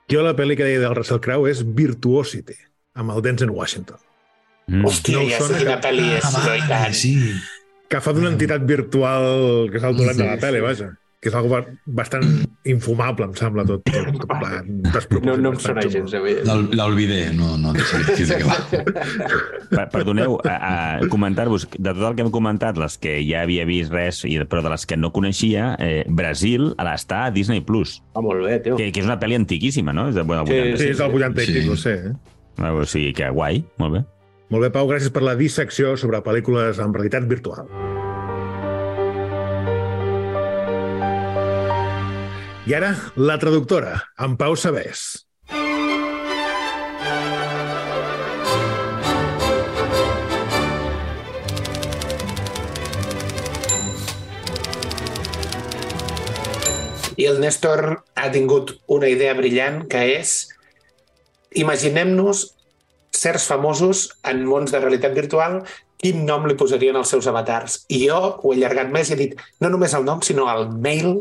[0.10, 2.58] Jo la pel·li que deia del Russell Crowe és Virtuosity,
[3.00, 4.00] amb el Denzel Washington.
[4.68, 4.86] Mm.
[4.86, 6.24] Hòstia, No ja sé quina que- pel·li és.
[6.26, 6.94] Ah, no, i vale, tant.
[6.94, 7.16] sí.
[7.90, 10.64] Que fa d'una entitat virtual que és el dolent de la tele, sí.
[10.64, 10.98] vaja.
[11.24, 12.26] Que és algo ba- bastant
[12.66, 13.84] infumable, em sembla, tot.
[13.86, 14.66] tot, tot plegat,
[15.24, 16.34] No, no em sona gens, avui.
[16.44, 18.58] La, la olvidé, no, no sé decir de què va.
[19.70, 23.64] Per- Perdoneu, a, a comentar-vos, de tot el que hem comentat, les que ja havia
[23.64, 27.62] vist res, i, però de les que no coneixia, eh, Brasil a l'estar a Disney+.
[27.64, 28.76] Plus, Ah, molt bé, tio.
[28.76, 30.10] que, que és una pel·li antiquíssima, no?
[30.10, 30.78] És de, bueno, Sí, 80.
[30.78, 31.54] Sí, és del 80 i Sí.
[31.62, 31.94] pico, sé.
[31.94, 32.14] Eh?
[32.58, 34.04] Ah, O sigui que guai, molt bé.
[34.54, 37.66] Molt bé, Pau, gràcies per la dissecció sobre pel·lícules amb realitat virtual.
[42.70, 45.26] I ara, la traductora, en Pau Sabés.
[57.18, 60.44] I el Néstor ha tingut una idea brillant que és
[61.58, 62.52] imaginem-nos
[63.14, 65.62] certs famosos en mons de realitat virtual
[66.04, 67.78] quin nom li posarien als seus avatars.
[67.96, 70.66] I jo ho he allargat més i he dit no només el nom, sinó el
[70.84, 71.14] mail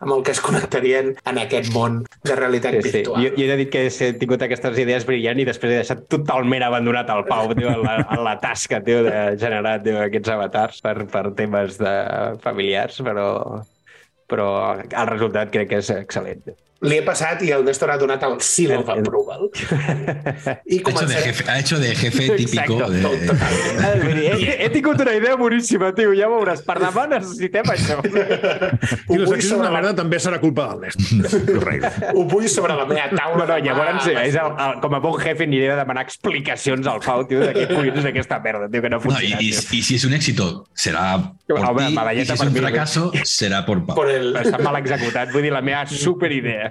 [0.00, 2.92] amb el que es connectarien en aquest món de realitat Sí, sí.
[3.00, 3.24] virtual.
[3.24, 6.06] Jo, jo he de dir que he tingut aquestes idees brillants i després he deixat
[6.12, 10.32] totalment abandonat el Pau tio, en, la, en la tasca tio, de generar tio, aquests
[10.36, 11.94] avatars per, per temes de
[12.46, 13.28] familiars, però,
[14.30, 16.54] però el resultat crec que és excel·lent.
[16.80, 19.50] Li he passat i el Néstor ha donat el seal of approval.
[20.64, 22.78] I Ha hecho de jefe, ha hecho de jefe típico.
[22.80, 24.18] Exacto, de- tot- totalment.
[24.40, 26.62] He, he tingut una idea boníssima, tio, ja veuràs.
[26.64, 27.98] Per demà necessitem això.
[29.10, 31.44] I és sobre una la, merda també serà culpa del Néstor.
[31.60, 32.10] Correcte.
[32.14, 33.44] ho vull sobre la meva taula.
[33.44, 36.06] No, no, llavors, a les és el, el, com a bon jefe, aniré a demanar
[36.08, 39.20] explicacions al Pau, tio, de què collons és aquesta merda, tio, que no ha No,
[39.20, 39.60] y- tio.
[39.76, 42.60] y si es un éxito, será por Hombre, ti, medalleta si es per un mi.
[42.60, 43.96] fracaso, será por Pau.
[43.96, 44.32] por el...
[44.40, 46.69] Està mal executat, vull dir, la meva superidea.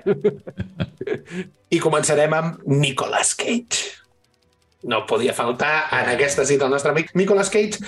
[1.75, 3.97] I començarem amb Nicolas Cage.
[4.89, 7.81] No podia faltar en aquesta cita el nostre amic Nicolas Cage,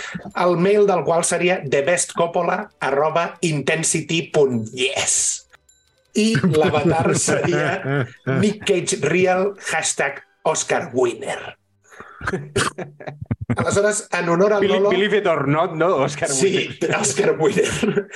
[0.44, 5.16] el mail del qual seria thebestcoppola arroba intensity.yes.
[6.20, 8.06] I l'avatar seria
[8.42, 11.61] Nick Cage Real hashtag Oscar Winner.
[13.56, 14.90] Aleshores, en honor Believe, Lolo...
[14.90, 16.30] believe it or not, no, Òscar?
[16.30, 16.70] Sí,
[17.00, 18.08] Oscar Winner.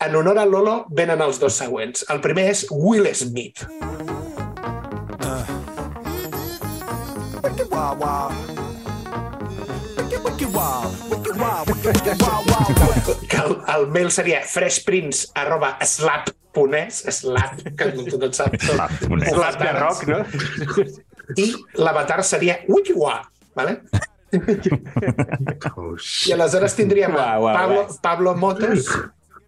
[0.00, 2.04] En honor al Lolo venen els dos següents.
[2.12, 3.64] El primer és Will Smith.
[13.28, 18.56] Que el, el mail seria freshprince arroba slap.es, slap, que tothom sap.
[18.60, 19.28] Slap.es.
[19.32, 20.24] Slap de rock, no?
[21.36, 23.20] I l'avatar seria wikiwa,
[23.54, 23.82] vale?
[25.76, 25.96] Oh,
[26.28, 27.98] I aleshores tindríem a Uau, uau, Pablo, uau.
[28.02, 28.88] Pablo Motos,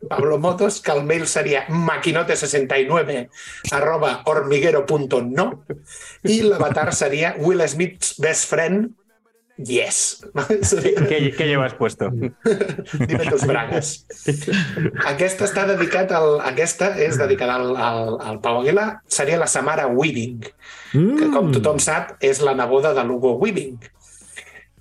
[0.08, 3.28] Pablo Motos, que el mail seria maquinote69
[3.76, 5.46] arroba hormiguero.no
[6.24, 8.90] i l'avatar seria Will Smith's best friend
[9.64, 10.24] Yes.
[11.08, 12.08] ¿Qué, ¿Qué llevas puesto?
[12.10, 14.06] Dime tus bragues.
[15.06, 19.00] Aquesta està dedicat al, aquesta és dedicada al, al, al Pau Aguilar.
[19.06, 20.40] Seria la Samara Weaving,
[20.92, 23.76] que com tothom sap és la neboda de l'Hugo Weaving.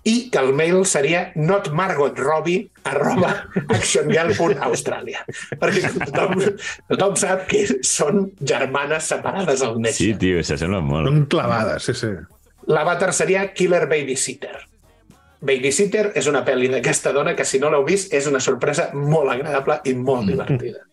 [0.08, 3.34] I que el mail seria notmargotrobbie arroba
[3.76, 5.26] actiongirl.austràlia.
[5.60, 6.40] Perquè tothom,
[6.94, 10.14] tothom sap que són germanes separades al Sí, néixer.
[10.24, 11.12] tio, s'assemblen molt.
[11.12, 12.14] Són clavades, sí, sí.
[12.70, 14.56] L'avatar seria Killer Babysitter.
[15.42, 19.32] Babysitter és una pel·li d'aquesta dona que, si no l'heu vist, és una sorpresa molt
[19.32, 20.84] agradable i molt divertida.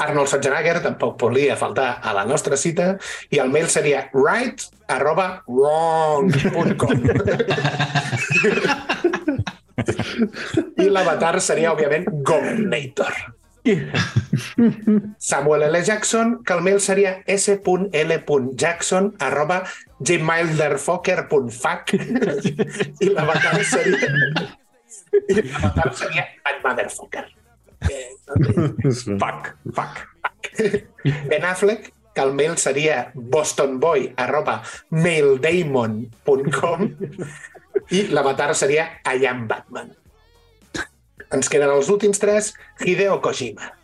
[0.00, 2.94] Arnold Schwarzenegger tampoc podia faltar a la nostra cita
[3.28, 7.04] i el mail seria right arroba wrong.com
[10.80, 13.39] i l'avatar seria, òbviament, Governator.
[15.18, 15.82] Samuel L.
[15.84, 19.64] Jackson, que el mail seria s.l.jackson arroba
[19.98, 21.94] gmailderfucker.fuck
[23.00, 24.08] i l'avatar seria
[25.28, 27.26] i l'avatar seria Bad Motherfucker.
[27.90, 28.10] Eh,
[29.20, 29.94] Fuck, fuck.
[31.28, 36.88] Ben Affleck, que el mail seria bostonboy arroba maildamon.com
[37.90, 39.99] i l'avatar seria I am Batman.
[41.34, 42.54] Ens queden els últims tres,
[42.84, 43.74] Hideo Kojima.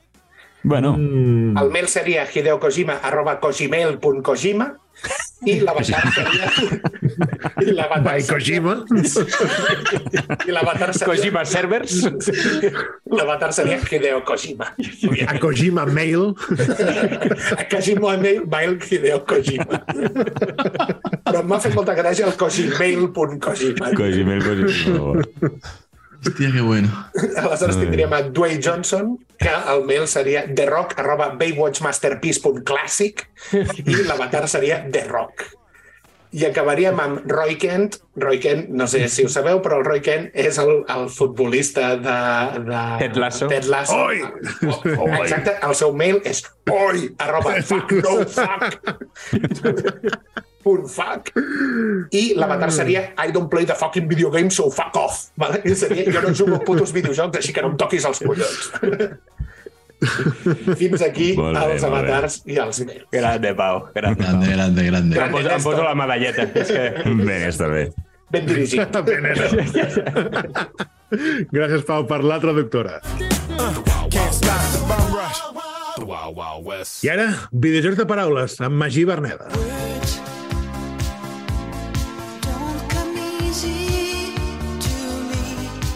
[0.66, 1.56] Bueno, Mm.
[1.56, 4.74] El mail seria hideokojima arroba kojimail.kojima
[5.46, 6.48] i l'avatar seria...
[7.62, 8.74] I l'avatar Kojima.
[10.42, 11.06] I l'avatar seria...
[11.06, 12.00] Kojima Servers.
[13.12, 14.72] L'avatar seria Hideo Kojima.
[15.28, 16.34] A Kojima Mail.
[17.60, 19.84] A Kojima mail, mail Hideo Kojima.
[21.26, 23.94] Però m'ha fet molta gràcia el kojimail.kojima.
[23.94, 25.14] Cosimo,
[26.24, 26.88] Hostia, qué bueno.
[27.36, 33.28] Aleshores tindríem a Dwayne Johnson, que el mail seria therock arroba baywatchmasterpiece.classic
[33.84, 35.44] i l'avatar seria The Rock.
[36.36, 38.00] I acabaríem amb Roy Kent.
[38.20, 41.94] Roy Kent, no sé si ho sabeu, però el Roy Kent és el, el futbolista
[41.96, 42.16] de,
[42.66, 42.82] de...
[43.00, 43.48] Ted Lasso.
[43.48, 43.96] Ted Lasso.
[44.08, 44.20] Oi!
[44.66, 46.42] Oh, exacte, el seu mail és
[46.72, 48.76] oi, arroba fuck, no fuck.
[50.66, 51.30] punt fuck.
[52.10, 55.28] I l'avatar seria I don't play the fucking video game, so fuck off.
[55.38, 55.62] Vale?
[55.64, 58.72] I seria, jo no jugo putos videojocs, així que no em toquis els collons.
[60.76, 61.88] Fins aquí Molt bé, els bé.
[61.88, 63.06] avatars i els mails.
[63.14, 63.86] Grande, Pau.
[63.94, 64.20] Grande.
[64.20, 65.22] Grande, grande, grande.
[65.22, 66.44] Em poso, em poso la medalleta.
[66.52, 66.84] És que...
[67.30, 67.86] Bé, està bé.
[68.34, 68.92] Ben dirigit.
[71.06, 72.98] Ben, Gràcies, Pau, per la traductora.
[77.06, 79.46] I ara, videojocs de paraules, amb Magí Berneda.
[79.54, 80.35] Don't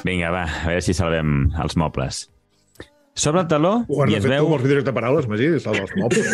[0.07, 2.28] Vinga, va, a veure si salvem els mobles.
[3.20, 4.46] Sobre el taló Ho has i es fet tu veu...
[4.46, 5.48] amb els videojocs de paraules, Magí?
[5.59, 6.26] És el dels mobles.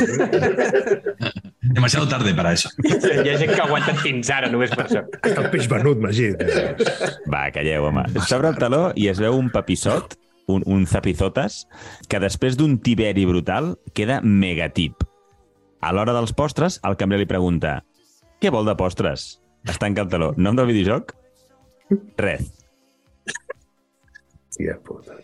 [1.76, 2.70] Demasiado tarde para eso.
[2.84, 5.02] Hi ha gent que ha aguantat fins ara només per això.
[5.18, 6.30] Està el peix venut, Magí.
[7.32, 8.06] Va, calleu, home.
[8.28, 10.14] S'obre el taló i es veu un papissot,
[10.52, 11.64] un, un zapizotes,
[12.06, 15.02] que després d'un tiberi brutal queda megatip.
[15.82, 17.80] A l'hora dels postres, el cambrer li pregunta
[18.42, 19.22] què vol de postres?
[19.66, 20.34] Es tanca el taló.
[20.36, 21.14] Nom del videojoc?
[22.20, 22.52] Res.
[24.56, 25.16] Tia puta.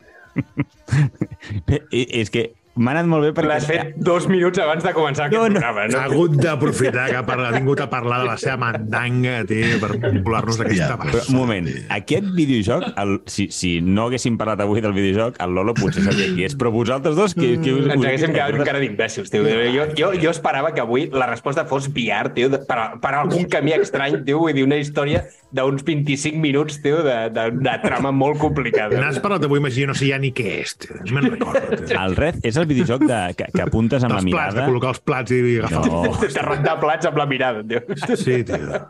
[1.91, 3.49] I- És que m'ha anat molt bé perquè...
[3.51, 5.61] L'has fet dos minuts abans de començar aquest No, no.
[5.61, 5.85] programa.
[5.93, 6.15] S'ha No?
[6.15, 9.91] hagut d'aprofitar que ha, parlat, ha vingut a parlar de la seva mandanga, tio, per
[10.01, 11.33] popular-nos d'aquesta Ja, Però, bassa.
[11.33, 15.75] un moment, aquest videojoc, el, si, si no haguéssim parlat avui del videojoc, el Lolo
[15.77, 17.35] potser sabia qui és, però vosaltres dos...
[17.37, 19.45] Qui, qui us, Ens haguéssim quedat encara d'imbècils, tio.
[19.45, 23.77] Jo, jo, jo esperava que avui la resposta fos VR, tio, per, per algun camí
[23.77, 28.39] estrany, tio, vull dir, una història d'uns 25 minuts, tio, de, de, de trama molt
[28.41, 28.97] complicada.
[28.97, 30.97] N'has parlat avui, Magí, no sé ja ni què és, tio.
[31.05, 31.99] No me'n recordo, tio.
[32.01, 34.71] El Red és el videojoc de, que, que apuntes amb la Dels plats, de mirada...
[34.71, 35.85] col·locar els plats i agafar...
[35.91, 37.85] No, De rentar plats amb la mirada, tio.
[38.17, 38.83] Sí, tio.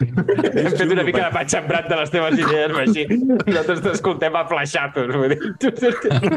[0.00, 3.04] Hem fet una mica de patxembrat de les teves idees, així.
[3.46, 5.38] Nosaltres t'escoltem a flaixatos, vull dir.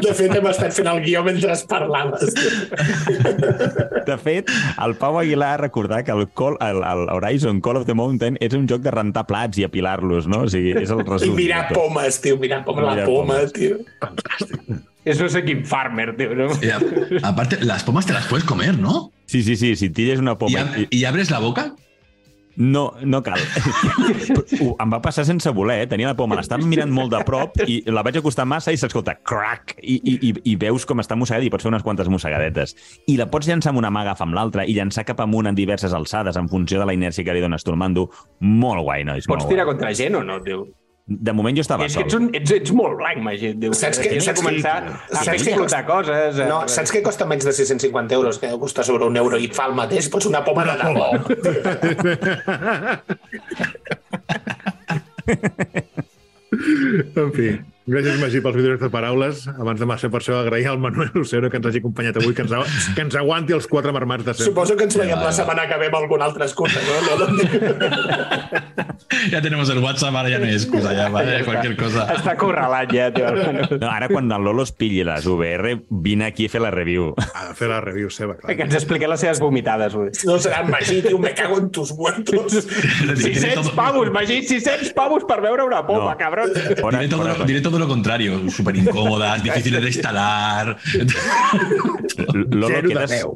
[0.04, 2.34] De fet, hem estat fent el guió mentre parlaves.
[4.06, 4.50] de fet,
[4.84, 8.36] el Pau Aguilar ha recordat que el, Call, el, el Horizon Call of the Mountain
[8.44, 10.44] és un joc de rentar plats i apilar-los, no?
[10.44, 11.34] O sigui, és el I resum.
[11.38, 13.52] mirar pomes, tio, mirar poma, la Mirar poma, pomes.
[13.56, 13.80] tio.
[15.04, 16.48] És no sé quin farmer, tio, no?
[16.62, 16.80] Y a-
[17.28, 19.10] aparte, las pomas te las puedes comer, ¿no?
[19.26, 20.60] Sí, sí, sí, si tilles una Y, poma...
[20.60, 21.74] ab- y abres la boca
[22.56, 23.40] No, no cal.
[24.82, 25.88] Em va passar sense voler, eh?
[25.90, 29.16] Tenia la poma, l'estava mirant molt de prop i la vaig acostar massa i s'escolta
[29.26, 32.76] crac i, i, i, i veus com està mossegada i pots fer unes quantes mossegadetes.
[33.10, 35.58] I la pots llançar amb una mà, agafar amb l'altra i llançar cap amunt en
[35.58, 38.08] diverses alçades en funció de la inèrcia que li dones tu el mando.
[38.40, 39.26] Molt guai, nois.
[39.30, 39.74] Pots tirar guai.
[39.74, 40.64] contra gent o no, tio?
[41.06, 42.06] De moment jo estava És que sol.
[42.06, 43.50] ets, un, ets, ets molt blanc, Magí.
[43.76, 46.38] Saps que- saps que- començar a saps fer que escoltar coses.
[46.40, 48.38] a- No, saps què costa menys de 650 euros?
[48.38, 50.08] Que deu costar sobre un euro i fa el mateix?
[50.08, 51.10] Pots una poma de debò.
[57.16, 59.44] En fi, gràcies, Magí, pels vídeos de paraules.
[59.48, 62.42] Abans de marxar per això, agrair al Manuel Lucero que ens hagi acompanyat avui, que
[62.46, 62.54] ens,
[62.96, 64.50] que ens aguanti els quatre marmats de sempre.
[64.52, 66.94] Suposo que ens veiem la setmana que ve amb alguna altra excusa, no?
[67.18, 67.42] no, no.
[69.30, 72.06] Ya tenemos el WhatsApp, ahora ya no hay excusa, ya vale, cualquier cosa.
[72.14, 73.28] Està correlat ja, tio.
[73.78, 77.12] No, ara, quan el Lolo es pilli les VR, vine aquí a fer la review.
[77.34, 78.56] Ha de fer la review seva, clar.
[78.56, 80.12] Que ens expliqui les seves vomitades, dir.
[80.28, 82.58] No serà en Magí, tio, me cago en tus muertos.
[82.64, 86.18] Diré 600 todo- pavos, Magí, 600 pavos per veure una poma, No.
[86.18, 86.50] cabrón.
[86.54, 87.08] Diré
[87.46, 90.76] diré todo lo contrario, súper incómodas, difíciles de instalar.
[92.32, 93.26] Lolo, quedes...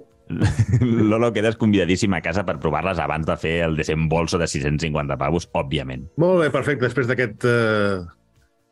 [0.80, 5.48] Lolo, quedes convidadíssim a casa per provar-les abans de fer el desembolso de 650 pavos,
[5.58, 6.06] òbviament.
[6.22, 6.86] Molt bé, perfecte.
[6.86, 7.48] Després d'aquest...
[7.50, 7.98] eh,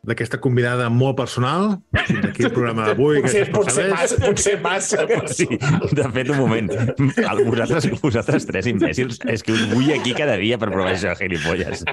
[0.07, 3.19] d'aquesta convidada molt personal, fins aquí el programa d'avui.
[3.25, 5.03] Potser, per potser, massa, potser massa.
[5.33, 6.71] Sí, de fet, un moment.
[6.71, 11.17] El, vosaltres, vosaltres tres imbècils, és que us vull aquí cada dia per provar això,
[11.19, 11.83] gilipolles.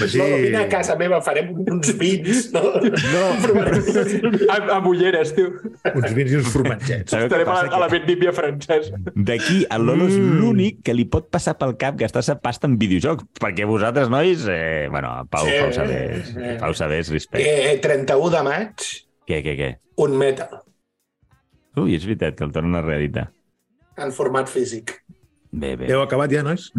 [0.00, 2.62] Magí, No, vine a casa meva, farem uns vins, no?
[2.82, 3.24] No.
[4.52, 5.52] Amb, amb ulleres, tio.
[5.94, 7.14] uns vins i uns formatgets.
[7.16, 8.98] Estarem a, a la vendímia francesa.
[9.14, 13.26] D'aquí, el Lolo és l'únic que li pot passar pel cap gastar-se pasta en videojocs,
[13.40, 15.56] perquè vosaltres, nois, eh, bueno, Pau, Sí.
[15.62, 17.72] Pau Sabés, Pau Sabés, respecte.
[17.72, 18.86] Eh, 31 de maig,
[19.26, 19.70] Què, què, què?
[20.04, 20.60] un metal,
[21.76, 23.30] Ui, és veritat que el torna a reeditar.
[23.98, 24.94] en format físic.
[25.52, 25.86] Bé, bé.
[25.92, 26.70] Heu acabat ja, nois?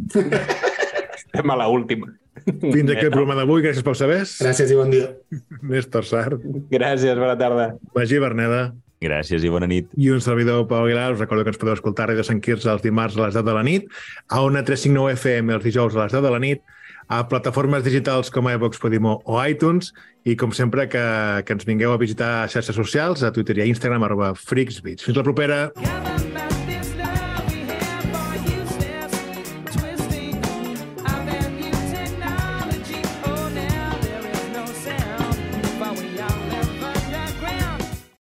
[1.18, 2.08] Estem a la última.
[2.46, 3.64] Fins aquí el programa d'avui.
[3.66, 4.38] Gràcies pel sabers.
[4.44, 5.14] Gràcies i bon dia.
[5.62, 7.72] Néstor Sart, Gràcies, bona tarda.
[7.96, 8.68] Magí Berneda
[9.02, 9.90] Gràcies i bona nit.
[9.96, 11.12] i un servidor, Pau Aguilar.
[11.14, 13.46] Us recordo que ens podeu escoltar a Ràdio Sant Quirze els dimarts a les 10
[13.46, 13.86] de la nit,
[14.30, 16.64] a Ona 359 FM els dijous a les 10 de la nit,
[17.08, 19.94] a plataformes digitals com iVox, Podimo o iTunes
[20.26, 21.06] i, com sempre, que,
[21.46, 25.06] que ens vingueu a visitar a xarxes socials, a Twitter i a Instagram, arroba freaksbeats.
[25.06, 25.68] Fins la propera!
[25.78, 26.47] Gather